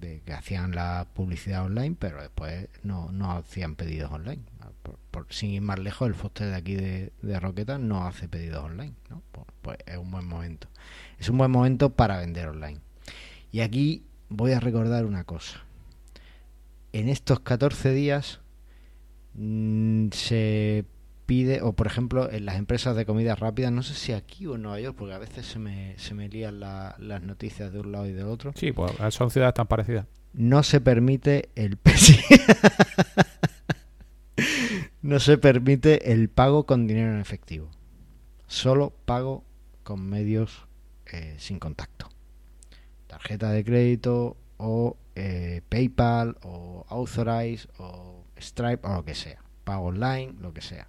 [0.00, 4.42] de que hacían la publicidad online, pero después no, no hacían pedidos online.
[4.84, 8.28] Por- por- sin ir más lejos, el Foster de aquí de, de Roqueta no hace
[8.28, 9.22] pedidos online, ¿no?
[9.62, 10.68] Pues, es un buen momento.
[11.18, 12.80] Es un buen momento para vender online.
[13.52, 15.62] Y aquí voy a recordar una cosa
[16.92, 18.40] en estos 14 días
[19.34, 20.84] mm, se
[21.26, 24.56] pide, o por ejemplo en las empresas de comida rápida, no sé si aquí o
[24.56, 27.80] en Nueva York, porque a veces se me, se me lían la- las noticias de
[27.80, 30.06] un lado y del otro, Sí, pues son ciudades tan parecidas.
[30.34, 31.78] no se permite el
[35.02, 37.68] no se permite el pago con dinero en efectivo.
[38.46, 39.44] Solo pago
[39.82, 40.66] con medios
[41.06, 42.08] eh, sin contacto.
[43.06, 49.42] Tarjeta de crédito o eh, PayPal o Authorize o Stripe o lo que sea.
[49.64, 50.88] Pago online, lo que sea.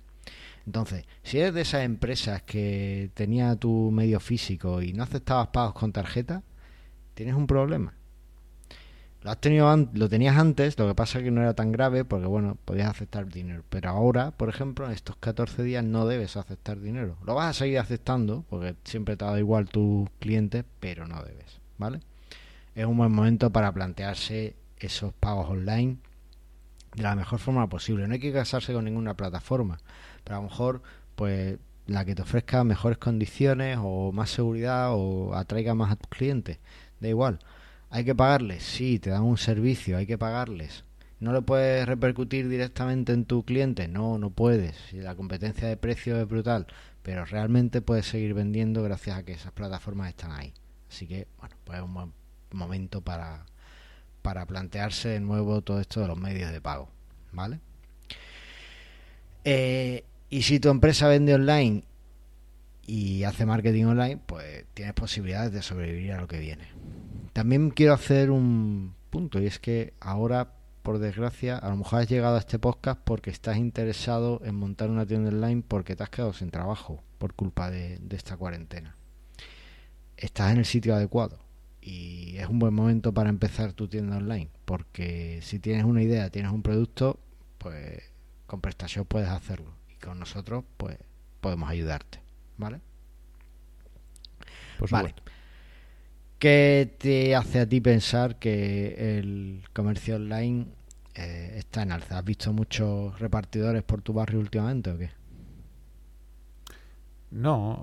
[0.65, 5.73] Entonces, si eres de esas empresas que tenía tu medio físico y no aceptabas pagos
[5.73, 6.43] con tarjeta,
[7.13, 7.93] tienes un problema.
[9.23, 12.03] Lo has tenido lo tenías antes, lo que pasa es que no era tan grave
[12.03, 16.35] porque bueno, podías aceptar dinero, pero ahora, por ejemplo, en estos 14 días no debes
[16.35, 17.15] aceptar dinero.
[17.25, 21.23] Lo vas a seguir aceptando porque siempre te ha dado igual tus clientes, pero no
[21.23, 22.01] debes, ¿vale?
[22.75, 25.99] Es un buen momento para plantearse esos pagos online
[26.93, 28.05] de la mejor forma posible.
[28.07, 29.79] No hay que casarse con ninguna plataforma,
[30.25, 30.81] pero a lo mejor
[31.15, 36.09] pues la que te ofrezca mejores condiciones o más seguridad o atraiga más a tus
[36.09, 36.59] clientes,
[36.99, 37.39] da igual.
[37.93, 38.63] ¿Hay que pagarles?
[38.63, 40.83] Sí, te dan un servicio, hay que pagarles.
[41.19, 43.87] ¿No le puedes repercutir directamente en tu cliente?
[43.87, 44.91] No, no puedes.
[44.93, 46.65] La competencia de precios es brutal,
[47.03, 50.55] pero realmente puedes seguir vendiendo gracias a que esas plataformas están ahí.
[50.89, 52.13] Así que, bueno, pues es un buen
[52.51, 53.45] momento para,
[54.23, 56.89] para plantearse de nuevo todo esto de los medios de pago,
[57.31, 57.59] ¿vale?
[59.43, 61.83] Eh, y si tu empresa vende online
[62.87, 66.72] y hace marketing online, pues tienes posibilidades de sobrevivir a lo que viene.
[67.33, 72.09] También quiero hacer un punto y es que ahora, por desgracia, a lo mejor has
[72.09, 76.09] llegado a este podcast porque estás interesado en montar una tienda online porque te has
[76.09, 78.95] quedado sin trabajo por culpa de, de esta cuarentena.
[80.15, 81.39] Estás en el sitio adecuado
[81.81, 86.29] y es un buen momento para empezar tu tienda online porque si tienes una idea,
[86.29, 87.19] tienes un producto,
[87.57, 88.03] pues
[88.45, 90.97] con PrestaShop puedes hacerlo y con nosotros pues
[91.41, 92.21] podemos ayudarte,
[92.57, 92.79] ¿vale?
[94.77, 95.09] Por Vale.
[95.09, 95.32] supuesto.
[96.43, 100.65] ¿Qué te hace a ti pensar que el comercio online
[101.15, 102.17] eh, está en alza?
[102.17, 105.09] ¿Has visto muchos repartidores por tu barrio últimamente o qué?
[107.31, 107.81] No,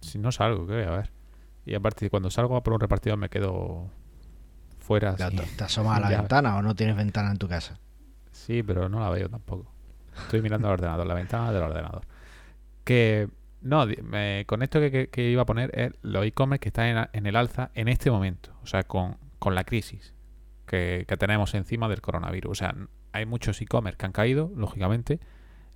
[0.00, 1.10] si no salgo, ¿qué voy a ver?
[1.66, 3.90] Y aparte, cuando salgo a por un repartidor me quedo
[4.78, 5.14] fuera.
[5.14, 5.36] ¿Te, así.
[5.56, 6.18] te asomas a la Ya.
[6.20, 7.78] ventana o no tienes ventana en tu casa?
[8.32, 9.70] Sí, pero no la veo tampoco.
[10.16, 12.02] Estoy mirando al ordenador, la ventana del ordenador.
[12.84, 13.28] Que,
[13.64, 17.34] no, me- con esto que, iba a poner es los e-commerce que están en, el
[17.34, 18.52] alza en este momento.
[18.62, 20.14] O sea, con, la crisis
[20.66, 22.52] que, tenemos encima del coronavirus.
[22.52, 22.74] O sea,
[23.12, 25.18] hay muchos e-commerce que han caído, lógicamente.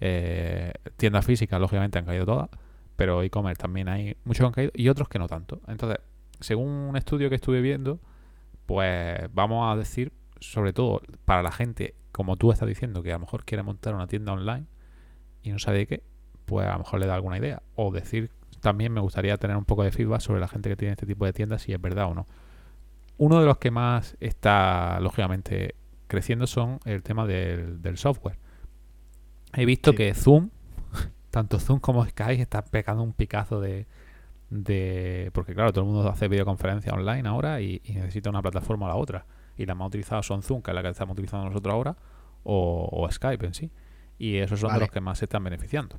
[0.01, 2.51] Eh, tiendas físicas, lógicamente, han caído todas.
[2.97, 5.63] Pero e-commerce también hay muchos que han caído y otros que no tanto.
[5.67, 5.99] Entonces,
[6.41, 8.01] según un estudio que estuve viendo,
[8.67, 13.15] pues vamos a decir, sobre todo para la gente, como tú estás diciendo, que a
[13.15, 14.67] lo mejor quiere montar una tienda online
[15.43, 16.03] y no sabe de qué,
[16.49, 17.63] pues a lo mejor le da alguna idea.
[17.77, 18.31] O decir,
[18.61, 21.25] también me gustaría tener un poco de feedback sobre la gente que tiene este tipo
[21.25, 22.27] de tiendas, si es verdad o no.
[23.19, 25.75] Uno de los que más está, lógicamente,
[26.09, 28.39] creciendo son el tema del, del software.
[29.53, 29.97] He visto Sí.
[29.99, 30.51] que Zoom,
[31.31, 33.87] tanto Zoom como Skype, están pegando un picazo de,
[34.51, 35.31] de...
[35.35, 38.91] Porque claro, todo el mundo hace videoconferencia online ahora y, y necesita una plataforma a
[38.91, 39.27] la otra.
[39.57, 41.97] Y las más utilizadas son Zoom, que es la que estamos utilizando nosotros ahora,
[42.45, 43.71] o, o Skype en sí.
[44.19, 44.81] Y esos son Vale.
[44.81, 45.99] de los que más se están beneficiando.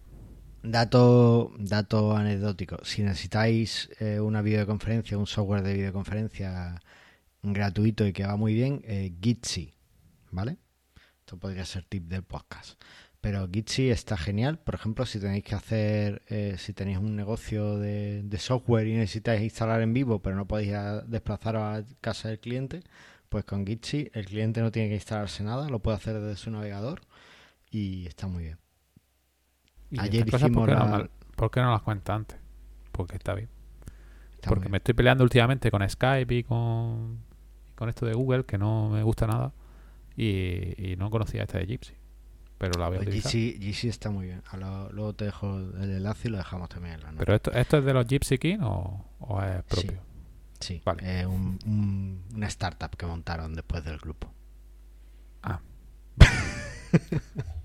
[0.61, 2.83] Dato, dato anecdótico.
[2.83, 6.81] Si necesitáis eh, una videoconferencia, un software de videoconferencia
[7.41, 9.73] gratuito y que va muy bien, eh, Gitzy,
[10.31, 10.57] ¿vale?
[11.19, 12.81] Esto podría ser tip del podcast.
[13.21, 14.59] Pero Gitzy está genial.
[14.59, 19.41] Por ejemplo, si tenéis que hacer, eh, si tenéis un negocio de, software y necesitáis
[19.41, 22.83] instalar en vivo, pero no podéis ir a desplazaros a casa del cliente,
[23.29, 26.51] pues con Gitzy el cliente no tiene que instalarse nada, lo puede hacer desde su
[26.51, 27.01] navegador
[27.71, 28.68] y está muy bien.
[29.91, 32.37] Y Ayer estas cosas, ¿por qué, no, la- mal- por qué no las cuenta antes?
[32.91, 33.49] Porque está bien.
[34.35, 34.71] Está Porque bien.
[34.71, 37.19] me estoy peleando últimamente con Skype y con,
[37.69, 39.51] y con esto de Google, que no me gusta nada.
[40.15, 41.93] Y, y no conocía esta de Gypsy.
[42.57, 43.31] Pero la voy a Pues utilizar.
[43.31, 44.43] GC está muy bien.
[44.51, 47.19] Ahora, luego te dejo el enlace y lo dejamos también en la nota.
[47.19, 50.01] ¿Pero esto, esto es de los Gypsy King o, o es propio?
[50.59, 51.21] sí, vale.
[51.21, 54.29] es un- un- una startup que montaron después del grupo.
[55.41, 55.61] Ah.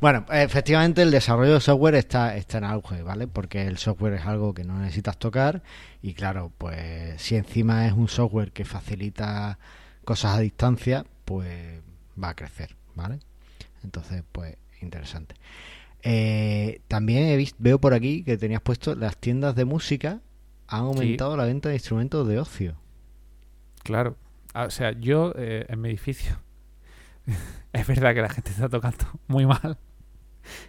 [0.00, 3.26] Bueno, efectivamente el desarrollo de software está, está en auge, ¿vale?
[3.26, 5.62] Porque el software es algo que no necesitas tocar
[6.02, 9.58] y claro, pues si encima es un software que facilita
[10.04, 11.80] cosas a distancia, pues
[12.22, 13.18] va a crecer, ¿vale?
[13.84, 15.34] Entonces, pues interesante.
[16.02, 20.20] Eh, también he visto, veo por aquí que tenías puesto las tiendas de música
[20.68, 22.76] han aumentado la venta de instrumentos de ocio.
[23.82, 24.16] Claro.
[24.54, 26.38] Ah, O sea, yo eh, en mi edificio
[27.72, 29.78] es verdad que la gente está tocando muy mal.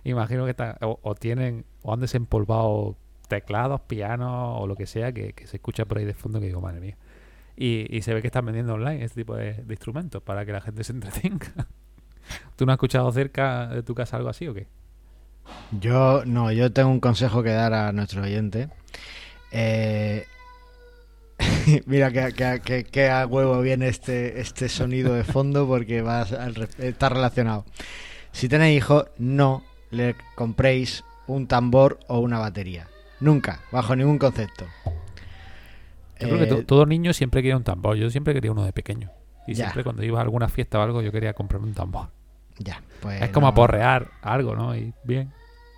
[0.03, 5.33] Imagino que está, o, tienen, o han desempolvado teclados, pianos o lo que sea que,
[5.45, 6.97] se escucha por ahí de fondo que digo, madre mía.
[7.55, 10.61] Y, se ve que están vendiendo online este tipo de, de instrumentos para que la
[10.61, 11.67] gente se entretenga.
[12.55, 14.67] ¿Tú no has escuchado cerca de tu casa algo así o qué?
[15.79, 18.69] Yo no, yo tengo un consejo que dar a nuestro oyente.
[19.51, 20.25] Eh,
[21.85, 26.21] mira que, que- que- que a huevo viene este, este sonido de fondo porque va
[26.21, 27.65] al está relacionado.
[28.31, 32.87] Si tenéis hijos, no le compréis un tambor o una batería.
[33.19, 34.65] Nunca, bajo ningún concepto.
[36.19, 37.95] Yo creo que to- Eh, todo niño siempre quiere un tambor.
[37.95, 39.09] Yo siempre quería uno de pequeño.
[39.47, 39.65] Y Ya.
[39.65, 42.09] siempre cuando iba a alguna fiesta o algo, yo quería comprarme un tambor.
[42.61, 43.51] ya, pues es como no.
[43.51, 44.75] aporrear algo, ¿no?
[44.75, 45.31] Y bien.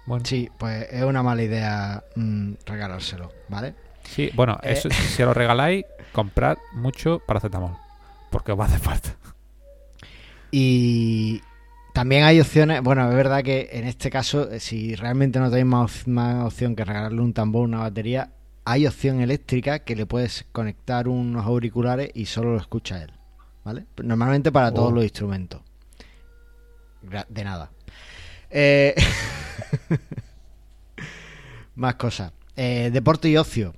[0.08, 3.76] Bueno, sí, Sí, pues es una mala idea mm, regalárselo, ¿vale?
[4.36, 4.74] Bueno, Eh.
[4.74, 7.76] eso, si se lo regaláis, comprad mucho paracetamol.
[8.30, 9.16] Porque os va a hacer falta.
[10.52, 11.42] Y
[11.94, 15.66] también hay opciones, bueno, es verdad que en este caso, eh, si realmente no tenéis
[15.66, 18.32] más, op- más opción que regalarle un tambor una batería,
[18.66, 23.12] hay opción eléctrica que le puedes conectar unos auriculares y solo lo escucha él,
[23.64, 23.86] ¿vale?
[24.04, 24.96] Normalmente para todos Oh.
[24.96, 25.62] los instrumentos.
[27.30, 27.72] De nada.
[28.50, 28.94] Eh,
[31.76, 32.32] más cosas.
[32.56, 33.74] Eh, deporte y ocio.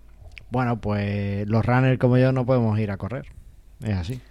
[0.53, 3.25] Bueno, pues los runners como yo no podemos ir a correr.
[3.81, 4.21] Es así.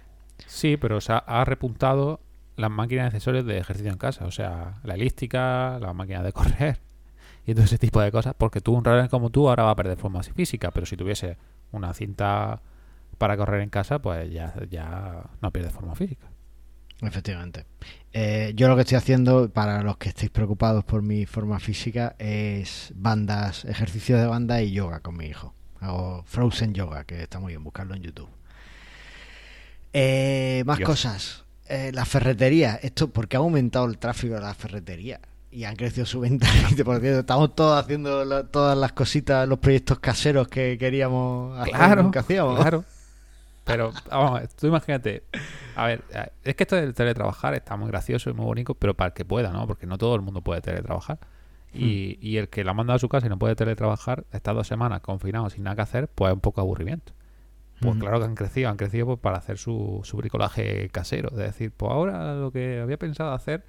[0.47, 2.21] Sí, pero o sea, ha repuntado
[2.55, 4.25] las máquinas accesorios de ejercicio en casa.
[4.25, 6.79] O sea, la elíptica, la máquina de correr
[7.45, 8.35] y todo ese tipo de cosas.
[8.37, 10.71] Porque tú, un runner como tú, ahora va a perder forma física.
[10.71, 11.35] Pero si tuviese
[11.73, 12.61] una cinta
[13.17, 16.31] para correr en casa, pues ya, ya no pierde forma física.
[17.01, 17.65] Efectivamente.
[18.13, 22.15] Eh, yo lo que estoy haciendo, para los que estéis preocupados por mi forma física,
[22.17, 25.53] es bandas, ejercicios de banda y yoga con mi hijo.
[25.83, 28.29] Hago Frozen Yoga, que está muy bien, buscarlo en YouTube.
[29.93, 30.89] Eh, más Dios.
[30.89, 31.43] cosas.
[31.67, 32.79] Eh, la ferretería.
[32.81, 35.19] Esto, porque ha aumentado el tráfico de la ferretería?
[35.51, 37.19] Y han crecido su venta al 20%.
[37.19, 42.59] Estamos todos haciendo la- todas las cositas, los proyectos caseros que queríamos hacer, Claro, hacíamos.
[42.59, 42.83] claro.
[43.65, 45.23] Pero, vamos, tú imagínate.
[45.75, 48.93] A ver, eh, es que esto del teletrabajar está muy gracioso y muy bonito, pero
[48.93, 49.65] para el que pueda, ¿no?
[49.67, 51.17] Porque no todo el mundo puede teletrabajar.
[51.73, 54.67] Y, y el que la manda a su casa y no puede teletrabajar, está dos
[54.67, 57.13] semanas confinado sin nada que hacer, pues es un poco aburrimiento.
[57.81, 61.29] Pues claro que han crecido, han crecido pues, para hacer su, su bricolaje casero.
[61.31, 63.65] Es decir, pues ahora lo que había pensado hacer,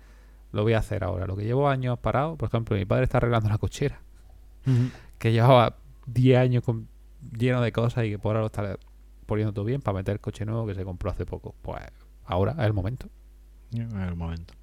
[0.52, 1.26] lo voy a hacer ahora.
[1.26, 4.00] Lo que llevo años parado, por ejemplo, mi padre está arreglando la cochera
[5.18, 6.88] que llevaba 10 años con-
[7.36, 8.78] lleno de cosas y que por ahora lo está
[9.26, 11.54] poniendo todo bien para meter el coche nuevo que se compró hace poco.
[11.62, 11.82] Pues
[12.24, 13.08] ahora es el momento.
[13.72, 14.54] En el momento.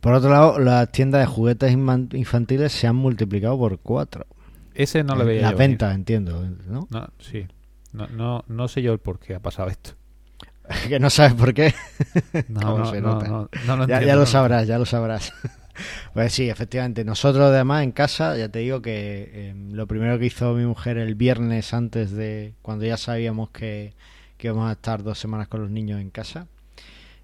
[0.00, 4.26] Por otro lado, las tiendas de juguetes infantiles se han multiplicado por cuatro.
[4.74, 6.88] Ese no le veía Las ventas, entiendo, ¿no?
[6.90, 7.46] No, sí.
[7.92, 9.92] No, no, no sé yo el por qué ha pasado esto.
[10.88, 11.74] que no sabes por qué.
[12.48, 13.28] No, ¿Cómo no, se no, nota?
[13.28, 15.32] no, no lo ya, entiendo, ya lo sabrás, ya lo sabrás.
[16.14, 17.04] pues sí, efectivamente.
[17.04, 20.98] Nosotros además en casa, ya te digo que eh, lo primero que hizo mi mujer
[20.98, 23.94] el viernes antes de cuando ya sabíamos que,
[24.36, 26.48] que íbamos a estar dos semanas con los niños en casa.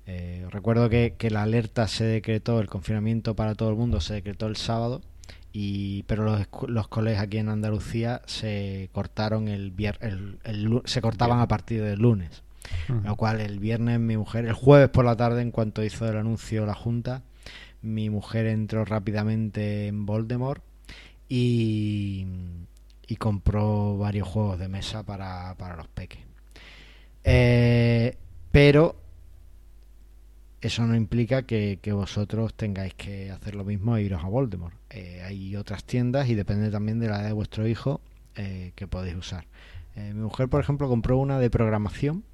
[0.06, 4.14] Eh, recuerdo que, que la alerta se decretó, el confinamiento para todo el mundo se
[4.14, 5.02] decretó el sábado,
[5.52, 10.36] y pero los, los colegios aquí en Andalucía se cortaron el viernes,
[10.84, 12.42] se cortaban a partir del lunes.
[13.04, 16.16] Lo cual el viernes mi mujer, el jueves por la tarde, en cuanto hizo el
[16.16, 17.22] anuncio la Junta,
[17.82, 20.62] mi mujer entró rápidamente en Voldemort
[21.28, 22.26] y,
[23.06, 26.20] y compró varios juegos de mesa para, para los peques.
[27.24, 28.16] Eh,
[28.52, 28.96] pero
[30.60, 34.74] eso no implica que, que vosotros tengáis que hacer lo mismo e iros a Voldemort.
[34.90, 38.00] Eh, hay otras tiendas y depende también de la edad de vuestro hijo
[38.36, 39.46] eh, que podéis usar.
[39.96, 42.24] Eh, mi mujer, por ejemplo, compró una de programación,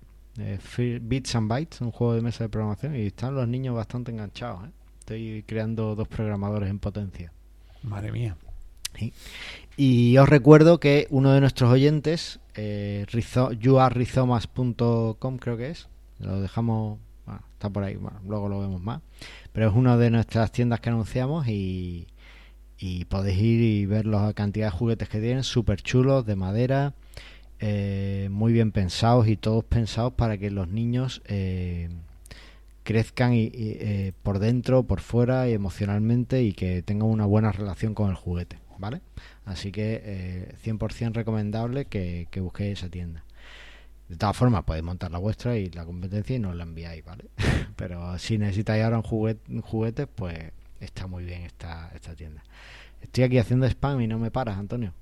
[1.01, 4.69] Bits and Bytes, un juego de mesa de programación, y están los niños bastante enganchados.
[4.99, 7.33] Estoy creando dos programadores en potencia.
[7.83, 8.37] Madre mía.
[9.77, 13.53] Y os recuerdo que uno de nuestros oyentes, eh, rizo-
[15.39, 16.99] creo que es, lo dejamos,
[17.71, 19.01] por ahí, bueno, luego lo vemos más,
[19.53, 22.07] pero es una de nuestras tiendas que anunciamos y,
[23.09, 26.95] podéis ir y ver la cantidad de juguetes que tienen, súper chulos, de madera,
[27.59, 31.89] eh, muy bien pensados y todos pensados para que los niños eh,
[32.87, 37.95] crezcan y, eh, por dentro, por fuera y emocionalmente y que tengan una buena relación
[37.95, 39.01] con el juguete, ¿vale?
[39.45, 43.26] Así que eh, 100% recomendable que, que busquéis esa tienda.
[44.09, 47.25] De todas formas, podéis montar la vuestra y la competencia y nos la enviáis, ¿vale?
[47.77, 52.43] Pero si necesitáis ahora un juguete, un juguete pues está muy bien esta, esta tienda.
[53.01, 54.93] Estoy aquí haciendo spam y no me paras, Antonio.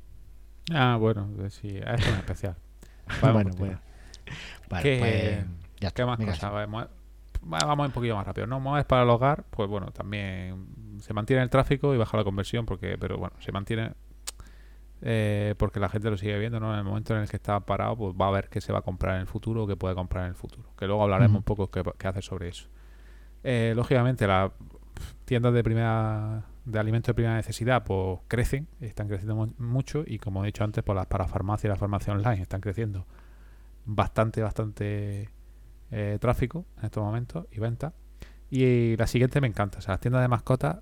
[0.73, 2.57] Ah, bueno, pues sí, esto es especial.
[3.21, 3.81] bueno, bueno.
[4.71, 5.47] Vale, ¿Qué- pues
[5.81, 6.07] ya ¿Qué está.
[6.07, 6.51] más cosas?
[6.51, 6.87] Vamos,
[7.43, 8.47] vamos un poquito más rápido.
[8.47, 8.59] ¿no?
[8.61, 10.67] Muebles para el hogar, pues bueno, también
[11.01, 13.93] se mantiene el tráfico y baja la conversión, porque pero bueno, se mantiene
[15.07, 16.73] eh, porque la gente lo sigue viendo, ¿no?
[16.73, 18.79] En el momento en el que está parado, pues va a ver qué se va
[18.79, 20.71] a comprar en el futuro o qué puede comprar en el futuro.
[20.79, 22.69] Que luego hablaremos un poco qué, qué hacer sobre eso.
[23.43, 24.51] Eh, lógicamente, las
[25.27, 30.19] tiendas de primera de alimentos de primera necesidad pues crecen, están creciendo mu- mucho y
[30.19, 33.07] como he dicho antes, pues las para farmacia y la farmacia online están creciendo
[33.85, 35.29] bastante, bastante
[35.91, 37.93] eh, tráfico en estos momentos y venta.
[38.51, 40.81] Y la siguiente me encanta, o sea, las tiendas de mascotas que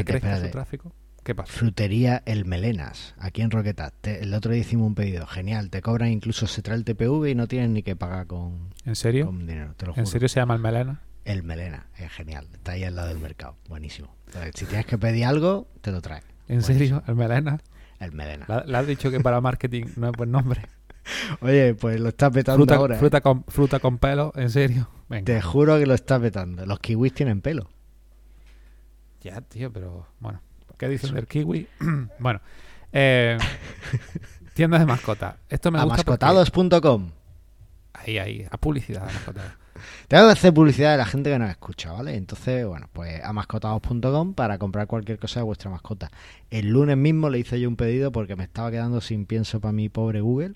[0.00, 0.92] Espérate, crezca su tráfico.
[1.26, 1.52] ¿Qué pasa?
[1.52, 3.92] Frutería El Melenas, aquí en Roquetas.
[4.04, 5.70] El otro día hicimos un pedido, genial.
[5.70, 8.94] Te cobran incluso, se trae el TPV y no tienes ni que pagar con, ¿En
[8.94, 9.26] serio?
[9.26, 10.02] con dinero, te lo juro.
[10.02, 11.02] ¿En serio se llama el melena?
[11.24, 12.46] El Melena, es genial.
[12.52, 14.14] Está ahí al lado del mercado, buenísimo.
[14.26, 16.22] Entonces, si tienes que pedir algo, te lo trae.
[16.46, 17.02] ¿En serio?
[17.08, 17.58] ¿El melena?
[17.98, 18.46] El Melena.
[18.64, 20.62] Le has dicho que para marketing no es buen nombre.
[21.40, 22.94] Oye, pues lo está petando Fruta, ahora.
[22.94, 22.98] ¿eh?
[23.00, 24.88] fruta, con, fruta con pelo, ¿en serio?
[25.08, 25.24] Venga.
[25.24, 26.64] Te juro que lo está petando.
[26.66, 27.68] Los kiwis tienen pelo.
[29.22, 30.40] Ya, tío, pero bueno.
[30.76, 31.66] ¿Qué dicen del kiwi?
[32.18, 32.40] bueno,
[32.92, 33.38] eh,
[34.54, 35.36] tiendas de mascotas.
[35.48, 37.10] Esto me A gusta porque- mascotados.com.
[37.94, 39.44] Ahí, ahí, a publicidad de mascotas.
[40.08, 42.14] Tengo que hacer publicidad de la gente que nos escucha, ¿vale?
[42.16, 46.10] Entonces, bueno, pues a mascotados.com para comprar cualquier cosa de vuestra mascota.
[46.50, 49.72] El lunes mismo le hice yo un pedido porque me estaba quedando sin pienso para
[49.72, 50.54] mi pobre Google.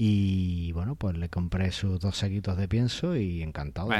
[0.00, 3.90] Y bueno, pues le compré sus dos saquitos de pienso y encantado.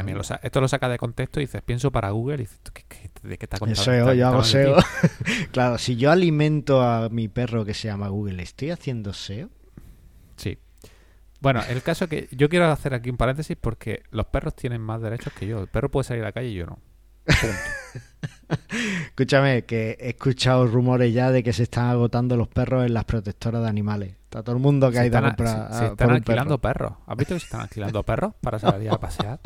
[0.45, 3.11] Esto lo saca de contexto y dices, pienso para Google y dices, ¿tú ¿qué, qué,
[3.29, 4.15] ¿de qué está contando?
[4.15, 4.77] Yo hago SEO.
[4.77, 4.85] mal
[5.51, 9.51] claro, si yo alimento a mi perro que se llama Google, ¿estoy haciendo SEO?
[10.37, 10.59] Sí.
[11.41, 14.81] Bueno, el caso es que yo quiero hacer aquí un paréntesis porque los perros tienen
[14.81, 15.63] más derechos que yo.
[15.63, 16.79] El perro puede salir a la calle y yo no.
[19.09, 23.05] Escúchame, que he escuchado rumores ya de que se están agotando los perros en las
[23.05, 24.15] protectoras de animales.
[24.25, 26.89] Está todo el mundo que Se ha ido a están, comprar se- están alquilando perro.
[26.91, 26.99] perros.
[27.07, 29.41] ¿Has visto que se están alquilando perros para salir a pasear?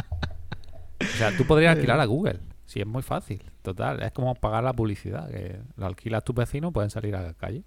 [1.01, 2.40] O sea, tú podrías alquilar a Google.
[2.66, 3.43] Sí, es muy fácil.
[3.62, 5.28] Total, es como pagar la publicidad.
[5.30, 7.64] Que lo alquilas tu vecino, pueden salir a la calle.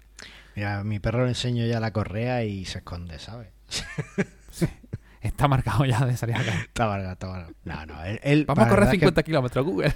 [0.56, 3.48] Mira, a mi perro le enseño ya la correa y se esconde, ¿sabes?
[5.26, 6.60] Está marcado ya de salir a la calle.
[6.60, 7.50] Está varga, está varga.
[7.64, 9.94] No, no, él, él- Vamos a correr verdad es que 50 kilómetros, Google.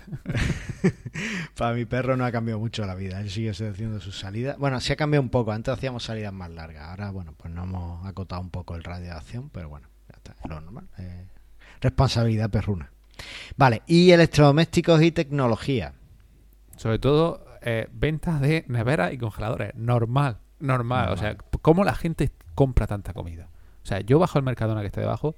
[1.56, 3.20] Para mi perro no ha cambiado mucho la vida.
[3.20, 4.58] Él sigue haciendo sus salidas.
[4.58, 5.52] Bueno, sí ha cambiado un poco.
[5.52, 6.88] Antes hacíamos salidas más largas.
[6.88, 10.16] Ahora, bueno, pues nos hemos acotado un poco el radio de acción, pero bueno, ya
[10.16, 10.34] está.
[10.42, 10.88] Es lo normal.
[10.98, 11.26] Eh,
[11.80, 12.90] responsabilidad perruna.
[13.56, 15.92] Vale, y electrodomésticos y tecnología.
[16.76, 19.74] Sobre todo, eh, ventas de neveras y congeladores.
[19.74, 21.10] Normal, normal.
[21.10, 21.36] O sea.
[21.60, 23.49] ¿cómo la gente compra tanta comida?
[23.82, 25.34] O sea, yo bajo el Mercadona que está debajo,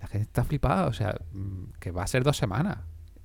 [0.00, 0.86] la gente está flipada.
[0.86, 2.78] O sea, mm, que va a ser dos semanas.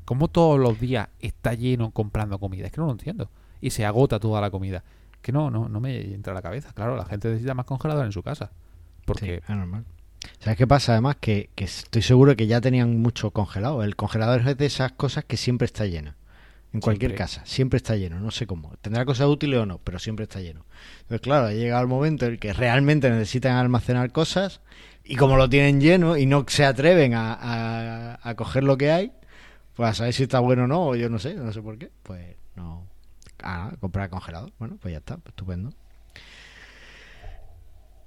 [0.05, 2.65] ¿Cómo todos los días está lleno comprando comida?
[2.65, 3.29] Es que no lo entiendo.
[3.59, 4.83] Y se agota toda la comida.
[5.21, 6.71] Que no, no, no me entra a la cabeza.
[6.73, 8.51] Claro, la gente necesita más congelador en su casa.
[9.05, 9.85] Porque Sí, es normal.
[10.39, 10.93] ¿Sabes qué pasa?
[10.93, 13.83] Además, que, que estoy seguro que ya tenían mucho congelado.
[13.83, 16.13] El congelador es de esas cosas que siempre está lleno.
[16.73, 17.17] En cualquier Siempre.
[17.23, 18.75] casa, siempre está lleno, no sé cómo.
[18.81, 20.65] Tendrá cosas útiles o no, pero siempre está lleno.
[21.01, 24.59] Entonces, claro, ha llegado el momento en el que realmente necesitan almacenar cosas
[25.03, 28.91] y como lo tienen lleno y no se atreven a, a, a coger lo que
[28.91, 29.13] hay,
[29.75, 31.77] pues a saber si está bueno o no, o yo no sé, no sé por
[31.77, 32.85] qué, pues no.
[33.41, 34.51] Ah, comprar congelador.
[34.59, 35.69] Bueno, pues ya está, estupendo.
[35.69, 35.75] no.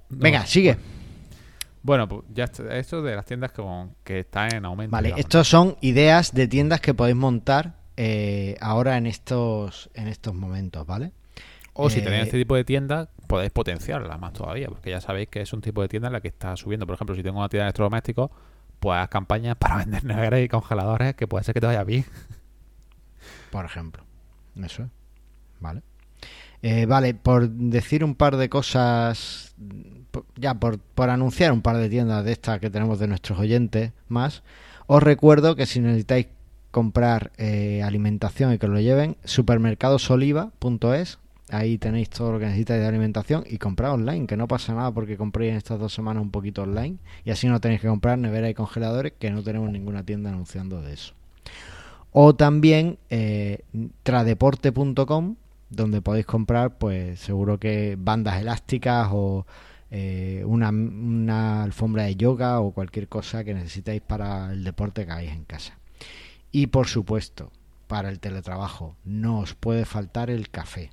[0.09, 0.77] Venga, sigue.
[1.83, 2.77] Bueno, pues ya está.
[2.77, 3.51] Esto de las tiendas
[4.03, 4.91] que están en aumento.
[4.91, 10.07] Vale, digamos, estos son ideas de tiendas que podéis montar eh, ahora en estos en
[10.07, 11.11] estos momentos, ¿vale?
[11.73, 15.29] O si Eh, tenéis este tipo de tienda, podéis potenciarla más todavía, porque ya sabéis
[15.29, 16.87] que es un tipo de tienda en la que está subiendo.
[16.87, 18.31] Por ejemplo, si tengo una tienda de electrodomésticos,
[18.79, 22.05] pues haz campañas para vender neveras y congeladores, que puede ser que te vaya bien.
[23.51, 24.03] Por ejemplo.
[24.63, 24.89] Eso es.
[25.59, 25.81] Vale.
[26.63, 29.55] Eh, vale, por decir un par de cosas,
[30.35, 33.91] ya por, por anunciar un par de tiendas de estas que tenemos de nuestros oyentes
[34.09, 34.43] más,
[34.87, 36.27] os recuerdo que si necesitáis
[36.71, 41.19] comprar eh, alimentación y que lo lleven, supermercadosoliva.es,
[41.49, 44.91] ahí tenéis todo lo que necesitáis de alimentación y comprad online, que no pasa nada
[44.91, 48.17] porque compréis en estas dos semanas un poquito online y así no tenéis que comprar
[48.17, 51.13] nevera y congeladores, que no tenemos ninguna tienda anunciando de eso.
[52.11, 53.59] O también eh,
[54.03, 55.35] tradeporte.com,
[55.69, 59.45] donde podéis comprar, pues seguro que bandas elásticas o
[59.89, 65.11] eh, una, una alfombra de yoga o cualquier cosa que necesitéis para el deporte que
[65.11, 65.80] hagáis en casa.
[66.51, 67.51] Y por supuesto,
[67.87, 70.91] para el teletrabajo, no os puede faltar el café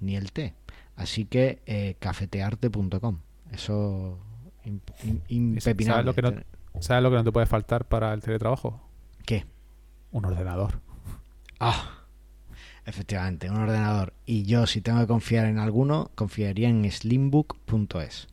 [0.00, 0.54] ni el té.
[0.96, 3.18] Así que eh, cafetearte.com.
[3.52, 4.18] Eso
[4.64, 5.84] im- im- impepinable.
[5.86, 6.32] ¿Sabes lo, que no,
[6.80, 8.80] ¿Sabes lo que no te puede faltar para el teletrabajo?
[9.26, 9.46] ¿Qué?
[10.12, 10.80] Un ordenador.
[11.58, 12.04] Ah,
[12.86, 14.12] efectivamente, un ordenador.
[14.26, 18.28] Y yo, si tengo que confiar en alguno, confiaría en slimbook.es.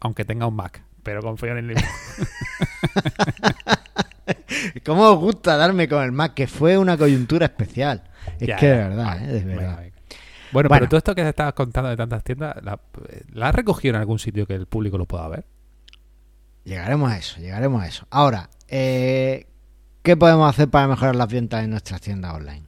[0.00, 1.84] Aunque tenga un Mac, pero confío en el libro.
[4.84, 6.34] ¿Cómo os gusta darme con el Mac?
[6.34, 8.02] Que fue una coyuntura especial.
[8.38, 9.26] Es Ya, que de verdad, ¿eh?
[9.26, 9.78] de verdad.
[9.78, 9.96] venga.
[10.52, 10.68] Bueno, Bueno.
[10.70, 12.80] pero todo esto que estabas contando de tantas tiendas, ¿la,
[13.32, 15.44] ¿la has recogido en algún sitio que el público lo pueda ver?
[16.64, 18.06] Llegaremos a eso, llegaremos a eso.
[18.10, 19.46] Ahora, eh,
[20.02, 22.64] ¿qué podemos hacer para mejorar las ventas en nuestras tiendas online?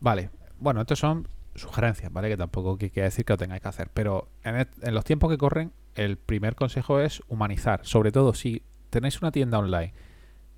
[0.00, 2.28] Vale, bueno, estos son sugerencias, ¿vale?
[2.28, 3.88] Que tampoco qui- quiere decir que lo tengáis que hacer.
[3.94, 7.80] Pero en, et- en los tiempos que corren, el primer consejo es humanizar.
[7.84, 9.92] Sobre todo si tenéis una tienda online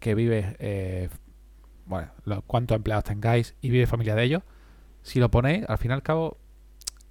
[0.04, 1.08] que vive, eh,
[1.86, 4.42] bueno, lo- cuántos empleados tengáis y vive familia de ellos,
[5.02, 6.36] si lo ponéis, al fin y al cabo,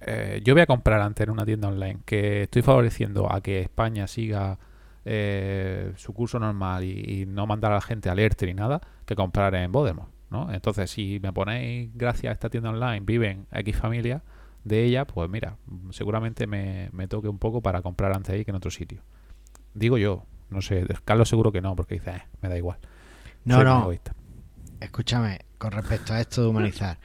[0.00, 3.60] eh, yo voy a comprar antes en una tienda online que estoy favoreciendo a que
[3.62, 4.60] España siga
[5.04, 9.56] eh, su curso normal y, no mandar a la gente alerta ni nada, que comprar
[9.56, 10.52] en Voldemort, ¿no?
[10.52, 14.22] Entonces, si me ponéis, gracias a esta tienda online, viven X familia
[14.62, 15.56] de ella, pues mira,
[15.90, 19.00] seguramente me, me toque un poco para comprar antes ahí que en otro sitio.
[19.74, 22.78] Digo yo, no sé, Carlos seguro que no, porque dice, "Eh, me da igual.
[23.44, 24.14] No, Soy no, egoísta".
[24.80, 26.98] escúchame, con respecto a esto de humanizar.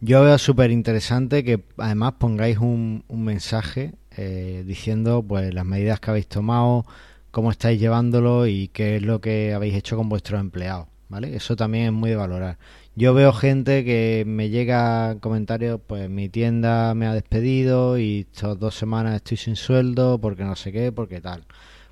[0.00, 6.00] Yo veo súper interesante que además pongáis un, un mensaje eh, diciendo pues las medidas
[6.00, 6.84] que habéis tomado,
[7.30, 11.34] cómo estáis llevándolo y qué es lo que habéis hecho con vuestros empleados, ¿vale?
[11.34, 12.58] Eso también es muy de valorar.
[12.96, 18.58] Yo veo gente que me llega comentarios, pues mi tienda me ha despedido y estas
[18.58, 21.44] dos semanas estoy sin sueldo porque no sé qué, porque tal,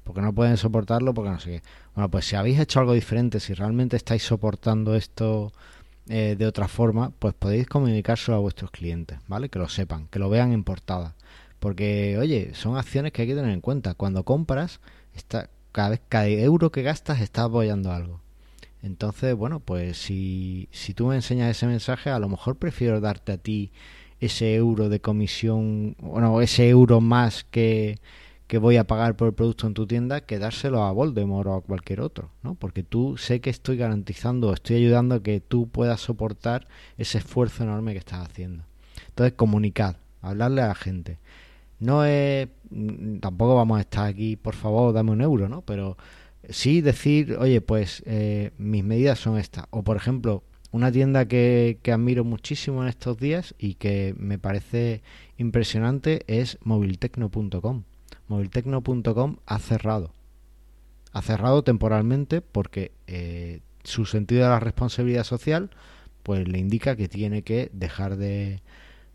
[0.05, 1.63] porque no pueden soportarlo, porque no sé qué.
[1.95, 5.53] Bueno, pues si habéis hecho algo diferente, si realmente estáis soportando esto
[6.09, 9.49] eh, de otra forma, pues podéis comunicárselo a vuestros clientes, ¿vale?
[9.49, 11.15] Que lo sepan, que lo vean en portada.
[11.61, 13.95] Porque, oye, son acciones que hay que tener en cuenta.
[13.95, 14.81] Cuando compras,
[15.73, 18.21] cada vez, cada euro que gastas está apoyando algo.
[18.83, 23.33] Entonces, bueno, pues si, si tú me enseñas ese mensaje, a lo mejor prefiero darte
[23.33, 23.71] a ti
[24.21, 27.99] ese euro de comisión, bueno, ese euro más que,
[28.53, 31.55] que voy a pagar por el producto en tu tienda que dárselo a Voldemort o
[31.55, 32.55] a cualquier otro, ¿no?
[32.55, 37.63] Porque tú sé que estoy garantizando, estoy ayudando a que tú puedas soportar ese esfuerzo
[37.63, 38.65] enorme que estás haciendo.
[39.09, 41.19] Entonces, comunicad, hablarle a la gente.
[41.81, 45.63] No es, mm, tampoco vamos a estar aquí, por favor, dame un euro, ¿no?
[45.63, 45.97] Pero
[46.51, 49.65] sí decir, oye, pues eh, mis medidas son estas.
[49.71, 50.43] O, por ejemplo,
[50.73, 55.03] una tienda que, que admiro muchísimo en estos días y que me parece
[55.39, 57.85] impresionante es moviltecno.com.
[58.29, 60.13] Moviltecno.com ha cerrado.
[61.13, 65.71] Ha cerrado temporalmente porque eh, su sentido de la responsabilidad social
[66.23, 68.61] pues le indica que tiene que dejar de,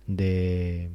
[0.08, 0.90] de,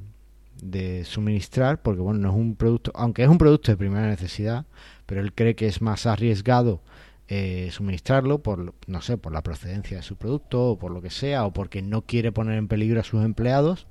[1.04, 4.66] suministrar porque bueno no es un producto aunque es un producto de primera necesidad
[5.06, 6.80] pero él cree que es más arriesgado
[7.28, 11.10] eh, suministrarlo por no sé por la procedencia de su producto o por lo que
[11.10, 13.86] sea o porque no quiere poner en peligro a sus empleados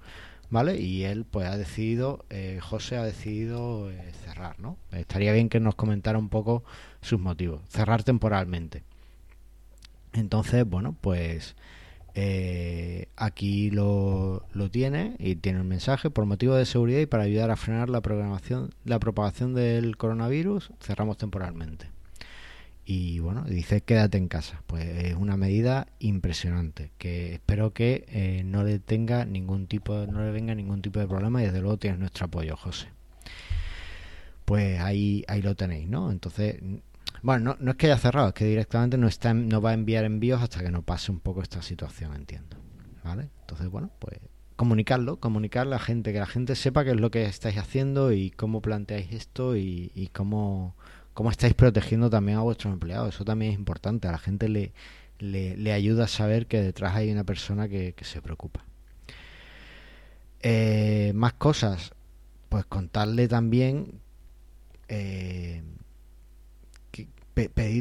[0.52, 5.50] vale y él pues ha decidido eh, José ha decidido eh, cerrar no estaría bien
[5.50, 6.64] que nos comentara un poco
[7.02, 7.62] sus motivos.
[7.70, 8.84] Cerrar temporalmente.
[10.14, 11.56] Entonces bueno pues
[12.14, 16.10] eh, aquí lo, lo tiene y tiene un mensaje.
[16.10, 20.72] Por motivo de seguridad y para ayudar a frenar la programación la propagación del coronavirus
[20.82, 21.90] cerramos temporalmente
[22.86, 28.44] y bueno dice quédate en casa pues es una medida impresionante que espero que eh,
[28.46, 31.78] no le tenga ningún tipo no le venga ningún tipo de problema y desde luego
[31.78, 32.88] tienes nuestro apoyo José
[34.46, 36.60] pues ahí ahí lo tenéis no entonces
[37.24, 39.74] bueno, no, no es que haya cerrado, es que directamente no, está, no va a
[39.74, 42.58] enviar envíos hasta que no pase un poco esta situación, entiendo.
[43.04, 43.30] ¿Vale?
[43.42, 44.20] Entonces, bueno, pues
[44.56, 48.12] comunicarlo, comunicar a la gente, que la gente sepa qué es lo que estáis haciendo
[48.12, 50.76] y cómo planteáis esto y, y cómo,
[51.14, 53.16] cómo estáis protegiendo también a vuestros empleados.
[53.16, 54.08] Eso también es importante.
[54.08, 54.74] A la gente le,
[55.20, 58.64] le, ayuda a saber que detrás hay una persona que, se preocupa.
[60.42, 61.94] Eh, más cosas,
[62.50, 64.00] pues contarle también
[64.88, 65.51] eh,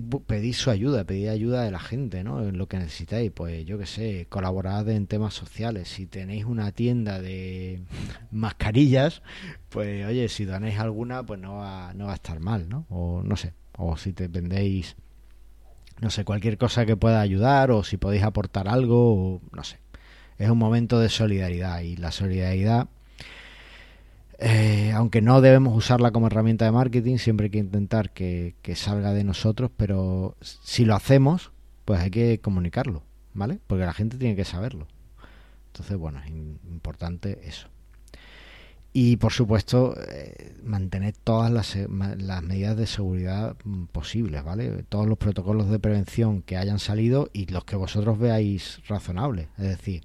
[0.02, 2.42] pe- pedir, bu- pedir su ayuda, pedir ayuda de la gente, ¿no?
[2.46, 5.88] En lo que necesitáis, pues yo que sé, colaborad en temas sociales.
[5.88, 7.82] Si tenéis una tienda de
[8.30, 9.22] mascarillas,
[9.68, 12.86] pues oye, si donéis alguna, pues no va, no va a estar mal, ¿no?
[12.90, 14.96] O no sé, o si te vendéis,
[16.00, 19.78] no sé, cualquier cosa que pueda ayudar, o si podéis aportar algo, o no sé.
[20.38, 22.88] Es un momento de solidaridad y la solidaridad
[24.42, 29.12] eh, aunque no debemos usarla como herramienta de marketing, siempre hay que intentar que, salga
[29.12, 31.52] de nosotros, pero si lo hacemos,
[31.84, 33.02] pues hay que comunicarlo,
[33.34, 33.60] ¿vale?
[33.66, 34.86] Porque la gente tiene que saberlo.
[35.66, 37.68] Entonces, bueno, es importante eso.
[38.94, 44.84] Y por supuesto, eh, mantener todas las, eh, las medidas de seguridad mm, posibles, ¿vale?
[44.88, 49.48] Todos los protocolos de prevención que hayan salido y los que vosotros veáis razonables.
[49.58, 50.04] Es decir,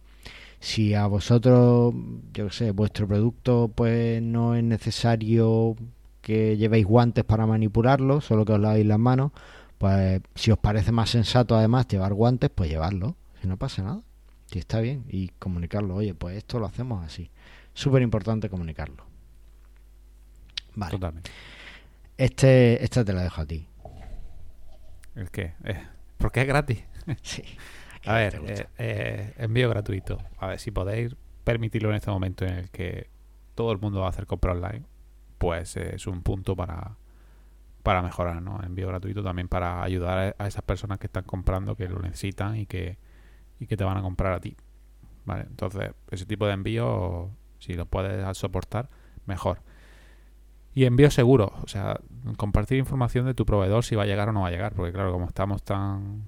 [0.65, 1.93] si a vosotros,
[2.33, 5.75] yo sé, vuestro producto pues no es necesario
[6.23, 9.31] que llevéis guantes para manipularlo, solo que os lavéis las manos,
[9.77, 14.01] pues si os parece más sensato además llevar guantes, pues llevarlo, si no pasa nada.
[14.51, 15.05] Y está bien.
[15.07, 15.95] Y comunicarlo.
[15.95, 17.29] Oye, pues esto lo hacemos así.
[17.75, 19.05] Súper importante comunicarlo.
[20.73, 20.91] Vale.
[20.91, 21.29] Totalmente.
[22.17, 23.67] Este, esta te la dejo a ti.
[25.13, 25.53] ¿El qué?
[25.63, 25.83] Eh,
[26.17, 26.83] porque es gratis.
[27.21, 27.43] Sí.
[28.05, 30.17] A ver, eh, eh, envío gratuito.
[30.37, 33.09] A ver, si podéis permitirlo en este momento en el que
[33.55, 34.83] todo el mundo va a hacer compra online,
[35.37, 36.97] pues eh, es un punto para,
[37.83, 38.61] para mejorar, ¿no?
[38.63, 42.57] Envío gratuito también para ayudar a, a esas personas que están comprando, que lo necesitan
[42.57, 42.97] y que,
[43.59, 44.55] y que te van a comprar a ti.
[45.25, 45.43] ¿Vale?
[45.43, 48.89] Entonces, ese tipo de envío, si lo puedes soportar,
[49.25, 49.61] mejor.
[50.75, 51.99] Y envío seguro, o sea,
[52.37, 54.91] compartir información de tu proveedor si va a llegar o no va a llegar, porque
[54.91, 56.25] claro, como estamos tan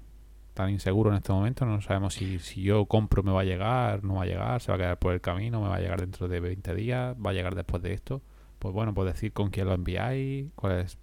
[0.57, 4.03] tan inseguros en este momento, no sabemos si, si yo compro me va a llegar,
[4.03, 6.01] no va a llegar, se va a quedar por el camino, me va a llegar
[6.01, 8.23] dentro de 20 días, va a llegar después de esto.
[8.57, 10.97] Pues bueno, pues decir con quién lo enviáis, cuál es,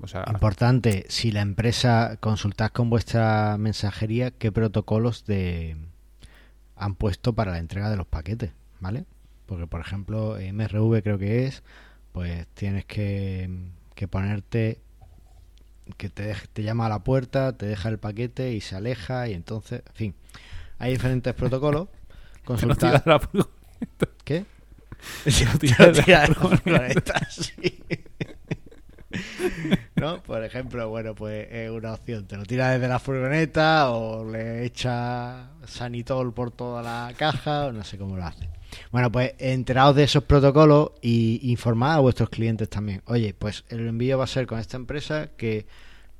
[0.00, 5.76] o sea, Importante, si la empresa consultad con vuestra mensajería qué protocolos de
[6.74, 9.04] han puesto para la entrega de los paquetes, ¿vale?
[9.44, 11.62] Porque por ejemplo, MRV creo que es,
[12.12, 13.50] pues tienes que,
[13.94, 14.80] que ponerte
[15.96, 19.34] que te, te llama a la puerta, te deja el paquete y se aleja y
[19.34, 20.14] entonces, en fin,
[20.78, 21.88] hay diferentes protocolos.
[21.88, 23.46] no Consultar, tira la
[24.24, 24.44] ¿Qué?
[25.24, 26.50] que no
[27.30, 27.84] sí.
[29.96, 30.22] ¿No?
[30.22, 32.26] Por ejemplo, bueno, pues es una opción.
[32.26, 37.72] Te lo tira desde la furgoneta o le echa sanitol por toda la caja o
[37.72, 38.48] no sé cómo lo hace.
[38.90, 43.02] Bueno, pues enteraos de esos protocolos y informad a vuestros clientes también.
[43.06, 45.66] Oye, pues el envío va a ser con esta empresa que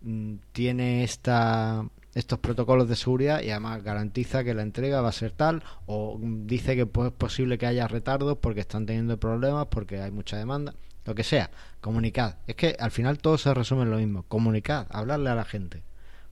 [0.03, 1.85] mm, tiene esta
[2.15, 6.17] estos protocolos de seguridad y además garantiza que la entrega va a ser tal o
[6.19, 10.11] mm, dice que pues, es posible que haya retardos porque están teniendo problemas porque hay
[10.11, 10.75] mucha demanda
[11.05, 11.51] lo que sea.
[11.81, 12.37] Comunicad.
[12.47, 14.23] Es que al final todo se resume en lo mismo.
[14.25, 15.83] Comunicad hablarle a la gente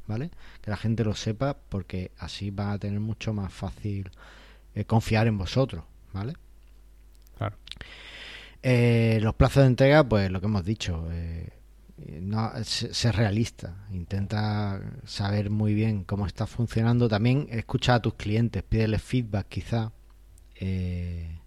[0.06, 4.10] vale que la gente lo sepa porque así van a tener mucho más fácil
[4.74, 6.34] eh, confiar en vosotros vale
[7.38, 7.56] Claro.
[8.62, 11.50] eh, los plazos de entrega, pues lo que hemos dicho, eh,
[12.20, 18.14] no, se- ser realista, intenta saber muy bien cómo está funcionando, también escucha a tus
[18.14, 19.92] clientes, pídeles feedback quizá
[20.56, 21.38] eh,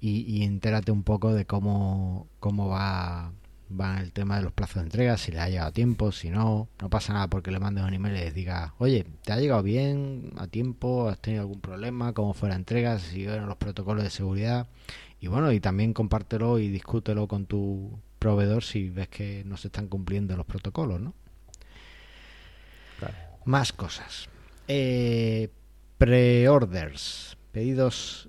[0.00, 3.32] y, y entérate un poco de cómo, cómo va,
[3.68, 6.30] va el tema de los plazos de entrega, si le ha llegado a tiempo, si
[6.30, 9.38] no, no pasa nada porque le mandes un email y les digas, oye, ¿te ha
[9.38, 11.08] llegado bien a tiempo?
[11.08, 12.12] ¿Has tenido algún problema?
[12.12, 12.98] ¿Cómo fue la entrega?
[12.98, 14.68] ¿Si siguieron los protocolos de seguridad?
[15.20, 19.68] Y bueno, y también compártelo y discútelo con tu proveedor si ves que no se
[19.68, 21.14] están cumpliendo los protocolos, ¿no?
[22.98, 23.14] Claro.
[23.44, 24.28] Más cosas.
[24.68, 25.50] Eh,
[25.98, 27.36] Pre-orders.
[27.52, 28.28] Pedidos...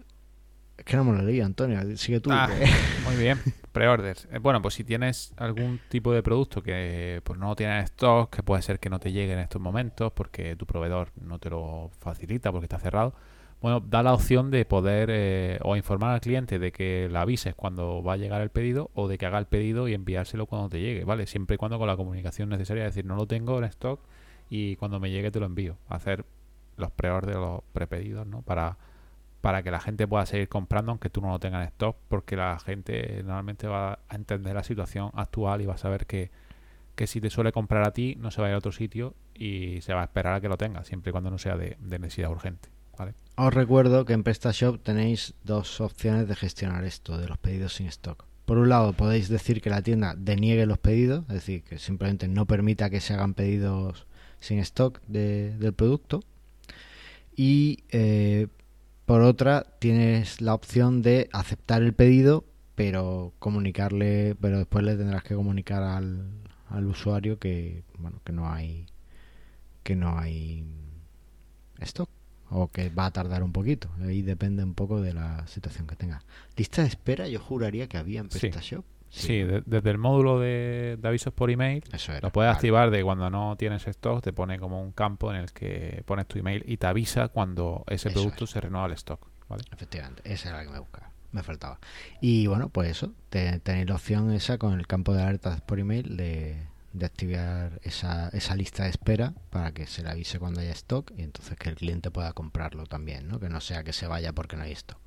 [0.77, 1.79] Es que no me lo leí, Antonio.
[1.97, 2.29] Sigue tú.
[2.31, 2.65] Ah, que-
[3.05, 3.39] muy bien,
[3.71, 4.27] pre-orders.
[4.31, 8.29] Eh, Bueno, pues si tienes algún tipo de producto que pues no tiene en stock,
[8.33, 11.49] que puede ser que no te llegue en estos momentos porque tu proveedor no te
[11.49, 13.13] lo facilita porque está cerrado,
[13.59, 17.55] bueno, da la opción de poder eh, o informar al cliente de que le avises
[17.55, 20.69] cuando va a llegar el pedido o de que haga el pedido y enviárselo cuando
[20.69, 21.25] te llegue, ¿vale?
[21.25, 23.99] Siempre y cuando con la comunicación necesaria, es decir, no lo tengo en stock
[24.51, 25.75] y cuando me llegue te lo envío.
[25.89, 26.23] Hacer
[26.77, 28.43] los pre-orders, los prepedidos, ¿no?
[28.43, 28.77] Para,
[29.41, 32.35] para que la gente pueda seguir comprando aunque tú no lo tengas en stock, porque
[32.35, 36.31] la gente normalmente va a entender la situación actual y va a saber que,
[36.95, 39.13] que si te suele comprar a ti, no se va a ir a otro sitio
[39.35, 41.77] y se va a esperar a que lo tenga, siempre y cuando no sea de,
[41.79, 42.69] necesidad urgente.
[43.35, 47.85] Os recuerdo que en PrestaShop tenéis dos opciones de gestionar esto de los pedidos sin
[47.87, 48.25] stock.
[48.45, 52.27] Por un lado, podéis decir que la tienda deniegue los pedidos, es decir, que simplemente
[52.27, 54.07] no permita que se hagan pedidos
[54.39, 56.23] sin stock de- del producto.
[57.35, 58.47] Y eh,
[59.07, 62.43] por otra, tienes la opción de aceptar el pedido,
[62.75, 66.29] pero comunicarle, pero después le tendrás que comunicar al,
[66.69, 68.85] al usuario que bueno que no hay
[69.83, 70.65] que no hay
[71.79, 72.09] stock
[72.49, 73.89] o que va a tardar un poquito.
[74.01, 76.25] Ahí depende un poco de la situación que tengas.
[76.57, 78.51] Lista de espera, yo juraría que había en Sí.
[79.09, 82.21] Sí, de- desde el módulo de, de avisos por email Eso era.
[82.21, 82.55] Lo puedes Vale.
[82.57, 86.27] activar de cuando no tienes stock, te pone como un campo en el que pones
[86.27, 88.49] tu email y te avisa cuando ese Eso producto es.
[88.51, 89.25] se renueva el stock.
[89.47, 89.63] ¿vale?
[89.71, 91.11] Efectivamente, esa era la que me buscaba.
[91.31, 91.79] Me faltaba.
[92.21, 93.13] Y bueno, pues eso.
[93.29, 97.79] te- tenéis la opción esa con el campo de alertas por email de, de activar
[97.83, 101.55] esa, esa lista de espera para que se le avise cuando haya stock y entonces
[101.57, 103.39] que el cliente pueda comprarlo también, ¿no?
[103.39, 104.99] Que no sea que se vaya porque no hay stock.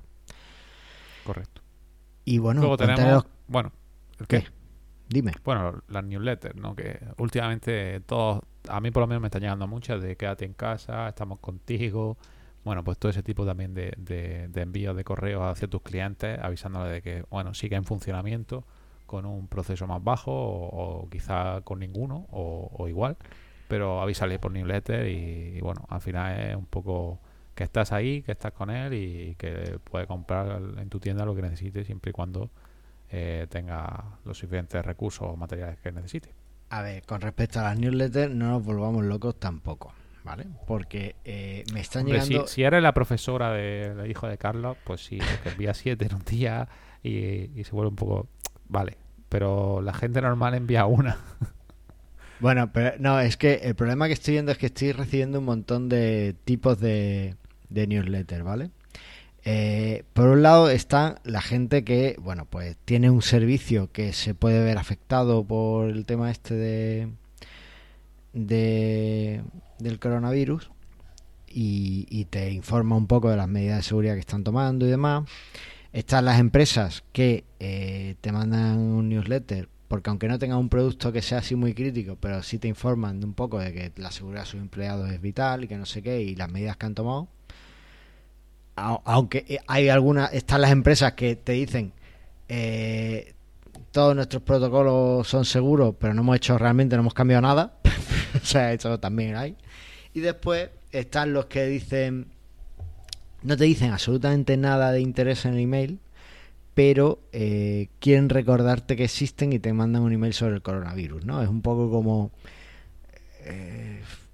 [1.24, 1.62] Correcto.
[2.24, 3.79] Y bueno, Luego tenemos, bueno, ¿el
[4.28, 4.44] ¿Qué?
[5.08, 5.32] Dime.
[5.44, 6.76] Bueno, las newsletters, ¿no?
[6.76, 10.54] Que últimamente todos, a mí por lo menos me están llegando muchas de quédate en
[10.54, 12.16] casa, estamos contigo.
[12.64, 16.38] Bueno, pues todo ese tipo también de, de, de envíos de correos hacia tus clientes,
[16.40, 18.64] avisándole de que, bueno, sigue en funcionamiento
[19.06, 23.16] con un proceso más bajo o, o quizá con ninguno o, o igual,
[23.66, 27.18] pero avísale por newsletter y, y bueno, al final es un poco
[27.54, 31.34] que estás ahí, que estás con él y que puede comprar en tu tienda lo
[31.34, 32.50] que necesite siempre y cuando
[33.10, 36.34] eh, tenga los suficientes recursos o materiales que necesite.
[36.70, 39.92] A ver, con respecto a las newsletters, no nos volvamos locos tampoco,
[40.24, 40.46] ¿vale?
[40.66, 42.46] Porque eh, me están Hombre, llegando...
[42.46, 46.06] si, si eres la profesora de- del hijo de Carlos, pues sí, que envía siete
[46.06, 46.68] en un día
[47.02, 48.28] y, y se vuelve un poco...
[48.68, 48.96] Vale,
[49.28, 51.16] pero la gente normal envía una.
[52.38, 55.44] Bueno, pero no, es que el problema que estoy viendo es que estoy recibiendo un
[55.44, 57.36] montón de tipos de,
[57.68, 58.70] de newsletter, ¿vale?
[59.44, 64.34] Eh, por un lado está la gente que, bueno, pues tiene un servicio que se
[64.34, 67.08] puede ver afectado por el tema este de,
[68.32, 69.42] de
[69.78, 70.70] del coronavirus
[71.48, 75.24] y, te informa un poco de las medidas de seguridad que están tomando y demás.
[75.92, 81.10] Están las empresas que eh, te mandan un newsletter porque aunque no tengan un producto
[81.12, 84.42] que sea así muy crítico, pero sí te informan un poco de que la seguridad
[84.42, 86.94] de sus empleados es vital y que no sé qué y las medidas que han
[86.94, 87.28] tomado.
[88.80, 91.92] Au- Aunque eh, hay algunas, están las empresas que te dicen
[92.48, 93.34] eh,
[93.92, 97.74] todos nuestros protocolos son seguros, pero no hemos hecho realmente, no hemos cambiado nada.
[98.42, 99.56] o sea, eso también hay.
[100.14, 102.26] Y después están los que dicen,
[103.42, 105.98] no te dicen absolutamente nada de interés en el email,
[106.74, 111.42] pero eh, quieren recordarte que existen y te mandan un email sobre el coronavirus, ¿no?
[111.42, 112.30] Es un poco como,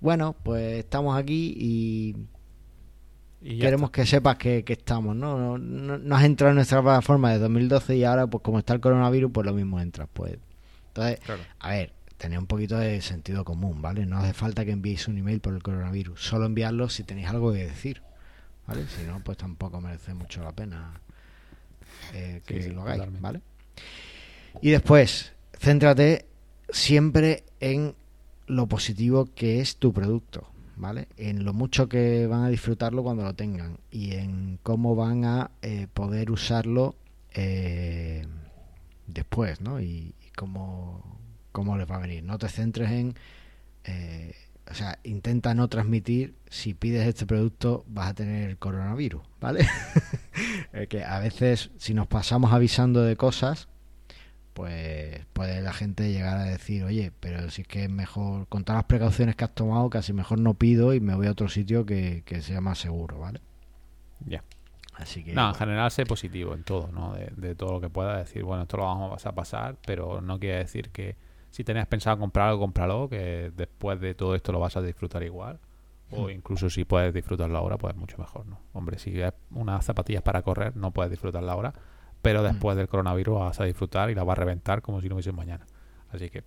[0.01, 2.16] bueno, pues estamos aquí y
[3.43, 5.39] Y queremos que sepas que, que estamos, ¿no?
[5.39, 8.72] No, no- no has entrado en nuestra plataforma de 2012 y ahora, pues como está
[8.74, 10.39] el coronavirus, pues lo mismo entras, pues.
[10.89, 11.20] Entonces.
[11.20, 11.43] Claro.
[11.61, 14.07] a ver, tenéis un poquito de sentido común, ¿vale?
[14.07, 17.53] No hace falta que enviéis un email por el coronavirus, solo enviarlo si tenéis algo
[17.53, 18.03] que decir,
[18.66, 18.84] ¿vale?
[18.89, 21.01] Si no, pues tampoco merece mucho la pena
[22.14, 23.22] eh, que Sí, sí, lo hagáis, totalmente.
[23.22, 23.41] ¿vale?
[24.62, 26.24] Y después, céntrate
[26.70, 27.95] siempre en
[28.47, 31.08] lo positivo que es tu producto, ¿vale?
[31.16, 35.50] En lo mucho que van a disfrutarlo cuando lo tengan y en cómo van a
[35.62, 36.94] eh, poder usarlo
[37.34, 38.26] eh,
[39.06, 39.80] después, ¿no?
[39.80, 41.18] Y, cómo,
[41.50, 42.22] cómo les va a venir.
[42.22, 43.14] No te centres en...
[43.84, 44.34] eh,
[44.68, 49.66] o sea, intenta no transmitir si pides este producto vas a tener coronavirus, ¿vale?
[50.90, 53.68] Que a veces si nos pasamos avisando de cosas,
[54.57, 58.64] pues puede la gente llegar a decir, oye, pero si es que es mejor, con
[58.64, 61.50] todas las precauciones que has tomado, casi mejor no pido y me voy a otro
[61.50, 63.42] sitio que, que sea más seguro, ¿vale?
[64.24, 64.42] Ya.
[64.94, 65.34] Así que...
[65.34, 67.12] No, en general sé positivo en todo, ¿no?
[67.12, 70.40] De, de todo lo que pueda decir, bueno, esto lo vamos a pasar, pero no
[70.40, 71.16] quiere decir que
[71.50, 75.22] si tenías pensado comprar algo, cómpralo, que después de todo esto lo vas a disfrutar
[75.22, 75.61] igual.
[76.12, 78.59] O incluso si puedes disfrutarlo ahora, pues mucho mejor, ¿no?
[78.72, 81.74] Hombre, si es unas zapatillas para correr, no puedes disfrutarla ahora,
[82.26, 85.14] pero después del coronavirus vas a disfrutar y la vas a reventar como si no
[85.14, 85.66] hubiese mañana.
[86.10, 86.44] Así que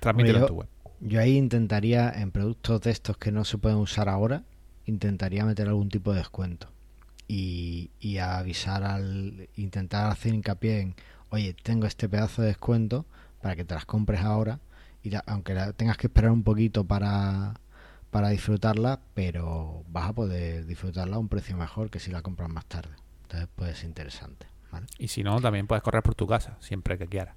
[0.00, 0.68] transmítelo en tu web.
[1.00, 4.42] Yo ahí intentaría, en productos de estos que no se pueden usar ahora,
[4.86, 6.68] intentaría meter algún tipo de descuento.
[7.26, 9.48] Y, y avisar al.
[9.56, 10.94] intentar hacer hincapié en,
[11.30, 13.06] oye, tengo este pedazo de descuento
[13.40, 14.60] para que te las compres ahora.
[15.02, 17.54] Y la- aunque la tengas que esperar un poquito para,
[18.10, 22.50] para disfrutarla, pero vas a poder disfrutarla a un precio mejor que si la compras
[22.50, 22.94] más tarde.
[23.22, 24.46] Entonces puede ser interesante.
[24.74, 24.86] ¿Vale?
[24.98, 27.34] Y si no, también puedes correr por tu casa, siempre que quieras.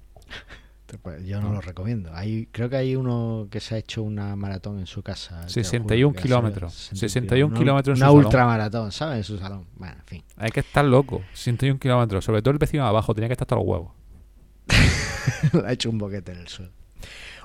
[1.02, 2.10] Pues, yo no lo recomiendo.
[2.14, 5.34] Hay, creo que hay uno que se ha hecho una maratón en su casa.
[5.34, 6.72] te lo juro, 61 que ha kilómetros.
[6.74, 8.24] sido 61 Una- kilómetros en Una salón.
[8.24, 9.18] ultramaratón, ¿sabes?
[9.18, 9.66] En su salón.
[9.76, 10.24] Bueno, en fin.
[10.38, 11.22] Hay que estar loco.
[11.34, 12.24] 61 kilómetros.
[12.24, 13.14] Sobre todo el vecino de abajo.
[13.14, 13.92] Tenía que estar hasta los huevos.
[15.66, 16.72] ha hecho un boquete en el suelo.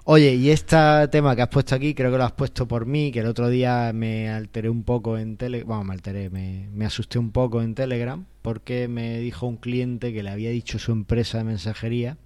[0.05, 0.75] Oye, y este
[1.11, 3.47] tema que has puesto aquí, creo que lo has puesto por mí, que el otro
[3.47, 8.25] día me alteré un poco en Telegram, me alteré, me asusté un poco en Telegram,
[8.41, 12.17] porque me dijo un cliente que le había dicho su empresa de mensajería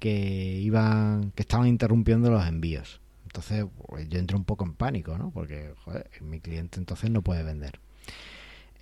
[0.00, 3.00] que iban, que estaban interrumpiendo los envíos.
[3.24, 5.30] Entonces, pues, yo entré un poco en pánico, ¿no?
[5.30, 7.78] Porque, joder, mi cliente entonces no puede vender.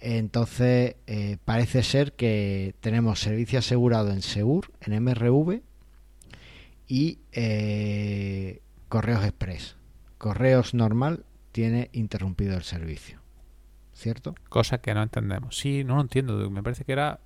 [0.00, 5.60] Entonces, eh, parece ser que tenemos servicio asegurado en Segur, en MRV
[6.86, 9.76] y eh, Correos Express.
[10.18, 13.20] Correos normal tiene interrumpido el servicio.
[13.92, 14.34] ¿Cierto?
[14.48, 15.56] Cosa que no entendemos.
[15.56, 16.50] Sí, no lo entiendo.
[16.50, 17.20] Me parece que era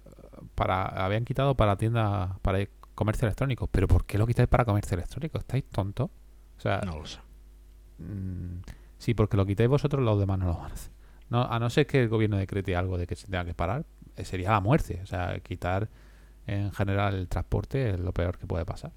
[0.55, 0.85] para.
[0.85, 2.39] Habían quitado para tienda.
[2.43, 3.69] Para comercio electrónico.
[3.69, 5.39] Pero ¿por qué lo quitáis para comercio electrónico?
[5.39, 6.11] ¿Estáis tontos?
[6.59, 7.19] O sea, No lo sé.
[7.99, 8.61] mm,
[8.99, 10.93] sí, porque lo quitáis vosotros, los demás no lo van a hacer.
[11.31, 13.85] No, a no ser que el gobierno decrete algo de que se tenga que parar,
[14.17, 15.01] eh, sería la muerte.
[15.03, 15.89] O sea, quitar
[16.47, 18.93] en general el transporte es lo peor que puede pasar.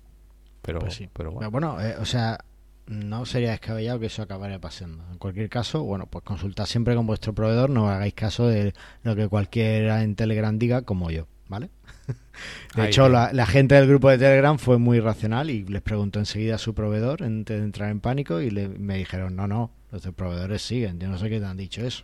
[0.62, 1.10] Pero, Pues sí.
[1.14, 1.76] pero Pero bueno.
[1.76, 2.40] bueno, eh, o sea,
[2.88, 5.04] no sería descabellado que eso acabaría pasando.
[5.12, 9.16] En cualquier caso, bueno, pues consultad siempre con vuestro proveedor, no hagáis caso de lo
[9.16, 11.70] que cualquiera en Telegram diga como yo, ¿vale?
[12.76, 15.82] De Ahí hecho, la, la gente del grupo de Telegram fue muy racional y les
[15.82, 19.48] preguntó enseguida a su proveedor antes de entrar en pánico y le- me dijeron, no,
[19.48, 22.04] no, los proveedores siguen, yo no sé qué te han dicho eso.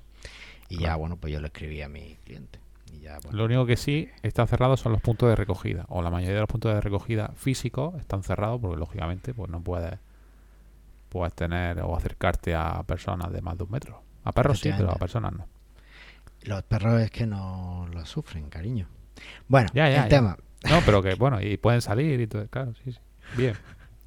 [0.69, 2.59] Y ya, bueno, pues yo le escribí a mi cliente.
[3.07, 5.85] Y ya, bueno, Lo único que sí está cerrado son los puntos de recogida.
[5.89, 9.61] O la mayoría de los puntos de recogida físicos están cerrados porque lógicamente pues no
[9.61, 9.99] puedes,
[11.09, 14.01] puedes tener o acercarte a personas de más de un metro.
[14.23, 15.47] A perros sí, pero a personas no.
[16.43, 18.87] los perros es que no lo sufren, cariño.
[19.47, 20.37] Bueno, Ya, ya, el tema.
[20.69, 22.45] No, pero que bueno, y pueden salir y todo.
[22.47, 22.99] Claro, sí, sí.
[23.37, 23.55] Bien,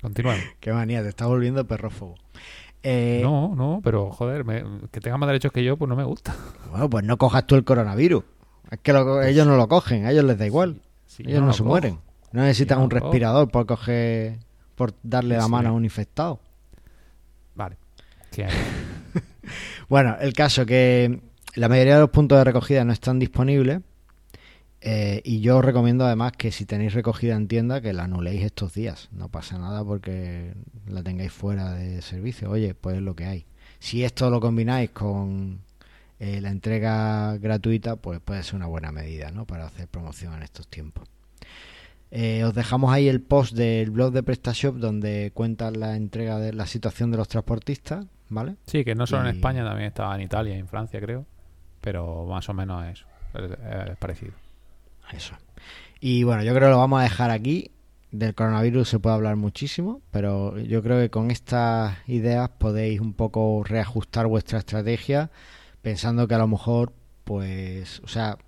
[0.02, 0.42] continuamos.
[0.60, 2.16] Qué manía, te está volviendo perrófobo.
[2.82, 6.04] Eh, No, no, pero joder, me- que tengan más derechos que yo, pues no me
[6.04, 6.34] gusta.
[6.70, 8.24] Bueno, pues no cojas tú el coronavirus.
[8.70, 10.80] Es que lo- ellos no lo cogen, a ellos les da igual.
[11.06, 11.68] Sí, ellos no, se cojo.
[11.70, 11.98] mueren.
[12.32, 13.00] No necesitan un cojo.
[13.00, 14.38] respirador por coger,
[14.76, 16.40] por darle la mano a un infectado.
[17.54, 17.76] Vale.
[19.88, 21.20] Bueno, el caso que
[21.56, 23.80] la mayoría de los puntos de recogida no están disponibles.
[24.82, 28.42] eh, y yo os recomiendo además que si tenéis recogida en tienda, que la anuléis
[28.44, 29.08] estos días.
[29.12, 30.54] No pasa nada porque
[30.86, 32.50] la tengáis fuera de servicio.
[32.50, 33.46] Oye, pues es lo que hay.
[33.80, 35.60] Si esto lo combináis con
[36.20, 39.46] eh, la entrega gratuita, pues puede ser una buena medida, ¿no?
[39.46, 41.08] Para hacer promoción en estos tiempos.
[42.12, 46.52] Eh, os dejamos ahí el post del blog de PrestaShop donde cuentan la entrega de
[46.52, 48.56] la situación de los transportistas, ¿vale?
[48.66, 51.24] Sí, que no solo en España, también estaba en Italia y en Francia, creo.
[51.80, 53.04] Pero más o menos es,
[53.42, 54.32] es- es parecido.
[55.12, 55.34] Eso.
[56.00, 57.70] Y bueno, yo creo que lo vamos a dejar aquí.
[58.12, 63.12] Del coronavirus se puede hablar muchísimo, pero yo creo que con estas ideas podéis un
[63.14, 65.30] poco reajustar vuestra estrategia,
[65.82, 66.92] pensando que a lo mejor,
[67.24, 68.38] pues, o sea,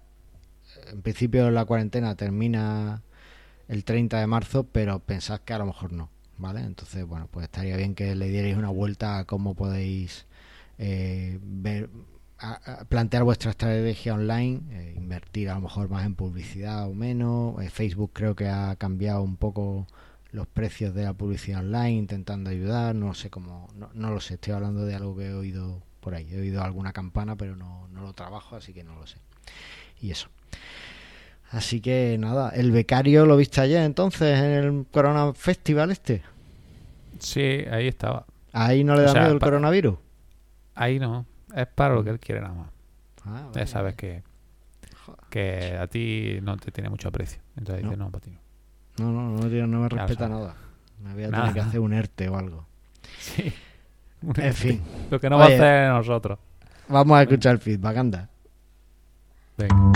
[0.90, 3.02] en principio la cuarentena termina
[3.68, 6.60] el 30 de marzo, pero pensad que a lo mejor no, ¿vale?
[6.62, 10.26] Entonces, bueno, pues estaría bien que le dierais una vuelta a cómo podéis
[10.78, 11.90] eh, ver,
[12.38, 17.62] a- plantear vuestra estrategia online, eh, invertir a lo mejor más en publicidad o menos.
[17.62, 19.86] Eh, Facebook creo que ha cambiado un poco
[20.32, 22.94] los precios de la publicidad online, intentando ayudar.
[22.94, 24.34] No sé cómo, no, no lo sé.
[24.34, 26.28] Estoy hablando de algo que he oído por ahí.
[26.30, 29.16] He oído alguna campana, pero no, no lo trabajo, así que no lo sé.
[30.00, 30.28] Y eso.
[31.50, 36.22] Así que nada, el becario lo viste ayer entonces en el Corona Festival este.
[37.18, 37.40] Sí,
[37.70, 38.26] ahí estaba.
[38.52, 39.96] Ahí no le O da sea, miedo el coronavirus.
[40.74, 41.24] Ahí no.
[41.54, 42.70] Es para lo que él quiere nada más.
[43.24, 43.96] Ah, Ya sabes vale.
[43.96, 44.22] que,
[45.30, 47.40] que a ti no te tiene mucho aprecio.
[47.56, 47.90] Entonces No.
[47.90, 48.40] dice, no, para ti no.
[48.98, 50.56] No, no, no, tío, no me respeta nada.
[51.02, 51.42] Me voy a Nada.
[51.44, 52.66] tener que hacer un ERTE o algo.
[53.18, 53.52] Sí.
[54.36, 56.38] En fin, Lo que no va a hacer nosotros.
[56.88, 58.28] vamos a escuchar el feedback, anda.
[59.58, 59.92] Venga.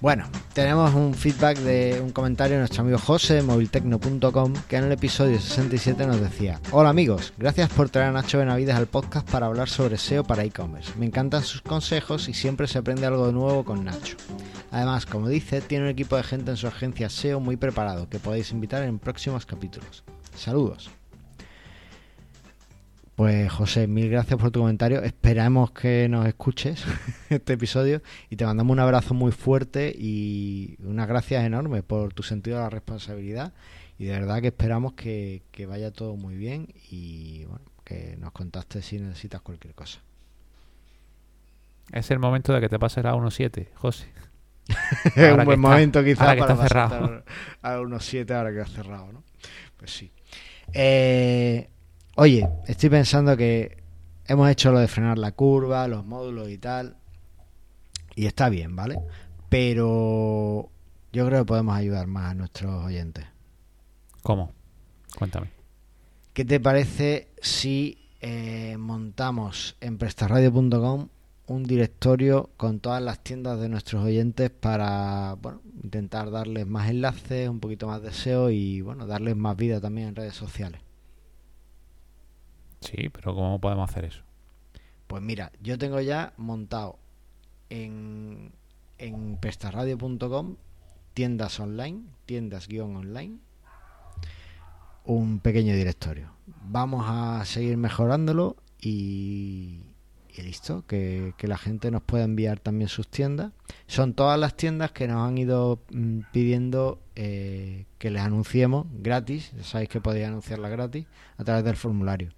[0.00, 0.26] Bueno,
[0.56, 4.92] tenemos un feedback de un comentario de nuestro amigo José de moviltecno.com que en el
[4.92, 9.44] episodio 67 nos decía Hola amigos, gracias por traer a Nacho Benavides al podcast para
[9.44, 10.94] hablar sobre SEO para e-commerce.
[10.96, 14.16] Me encantan sus consejos y siempre se aprende algo nuevo con Nacho.
[14.70, 18.18] Además, como dice, tiene un equipo de gente en su agencia SEO muy preparado que
[18.18, 20.04] podéis invitar en próximos capítulos.
[20.34, 20.88] Saludos.
[23.16, 25.02] Pues José, mil gracias por tu comentario.
[25.02, 26.84] Esperamos que nos escuches
[27.30, 32.22] este episodio y te mandamos un abrazo muy fuerte y unas gracias enormes por tu
[32.22, 33.54] sentido de la responsabilidad
[33.98, 38.32] y de verdad que esperamos que, que vaya todo muy bien y bueno, que nos
[38.32, 40.00] contactes si necesitas cualquier cosa.
[41.92, 44.08] Es el momento de que te pases a 1.7, José.
[45.16, 47.24] Es un buen momento quizás ahora que para cerrado.
[47.62, 49.22] a unos 7 ahora que ha cerrado, ¿no?
[49.78, 50.12] Pues sí.
[50.74, 51.70] Eh,
[52.16, 53.82] oye, estoy pensando que
[54.26, 56.96] hemos hecho lo de frenar la curva, los módulos y tal,
[58.14, 58.98] y está bien, ¿vale?
[59.48, 60.70] Pero
[61.12, 63.24] yo creo que podemos ayudar más a nuestros oyentes.
[64.22, 64.52] ¿Cómo?
[65.16, 65.50] Cuéntame.
[66.32, 71.08] ¿Qué te parece si eh, montamos en prestarradio.com
[71.48, 77.48] un directorio con todas las tiendas de nuestros oyentes para bueno, intentar darles más enlaces,
[77.48, 80.80] un poquito más de SEO y bueno, darles más vida también en redes sociales?
[82.86, 84.22] Sí, pero ¿cómo podemos hacer eso?
[85.06, 86.98] Pues mira, yo tengo ya montado
[87.68, 88.52] en,
[88.98, 90.56] en prestarradio.com
[91.14, 93.38] tiendas online, tiendas guion online,
[95.04, 96.30] un pequeño directorio.
[96.68, 99.80] Vamos a seguir mejorándolo y,
[100.36, 103.52] listo, que, que la gente nos pueda enviar también sus tiendas.
[103.86, 109.52] Son todas las tiendas que nos han ido mm, pidiendo eh, que les anunciemos gratis,
[109.56, 111.06] ya sabéis que podéis anunciarla gratis
[111.38, 112.30] a través del formulario.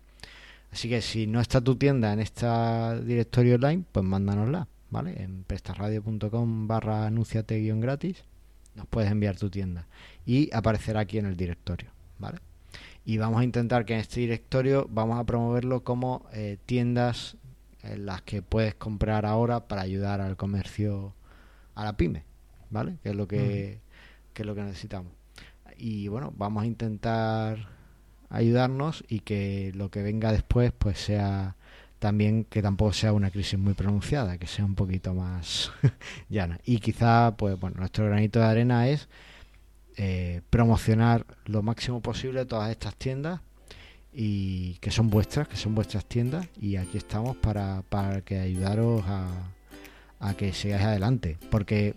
[0.71, 2.47] Así que si no está tu tienda en este
[3.05, 5.23] directorio online, pues mándanosla, ¿vale?
[5.23, 8.25] En prestarradio.com barra anunciate guion gratis
[8.75, 9.89] nos puedes enviar tu tienda
[10.25, 12.39] y aparecerá aquí en el directorio, ¿vale?
[13.05, 17.37] Y vamos a intentar que en este directorio vamos a promoverlo como eh, tiendas
[17.83, 21.15] en las que puedes comprar ahora para ayudar al comercio,
[21.75, 22.25] a la pyme,
[22.71, 22.99] ¿vale?
[23.03, 23.81] Que es lo que
[24.39, 25.13] que es lo que necesitamos.
[25.77, 27.67] Y bueno, vamos a intentar
[28.31, 31.57] ayudarnos y que lo que venga después pues sea
[31.99, 35.73] también que tampoco sea una crisis muy pronunciada, que sea un poquito más
[36.29, 36.61] llana.
[36.65, 39.09] Y quizá, pues bueno, nuestro granito de arena es
[39.97, 43.41] eh, promocionar lo máximo posible todas estas tiendas
[44.13, 49.03] y que son vuestras, que son vuestras tiendas y aquí estamos para, para que ayudaros
[49.07, 49.27] a,
[50.21, 51.37] a que sigáis adelante.
[51.51, 51.95] Porque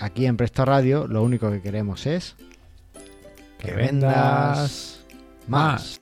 [0.00, 2.36] aquí en Presto Radio lo único que queremos es
[3.58, 5.01] Que vendas
[5.48, 6.00] Mas.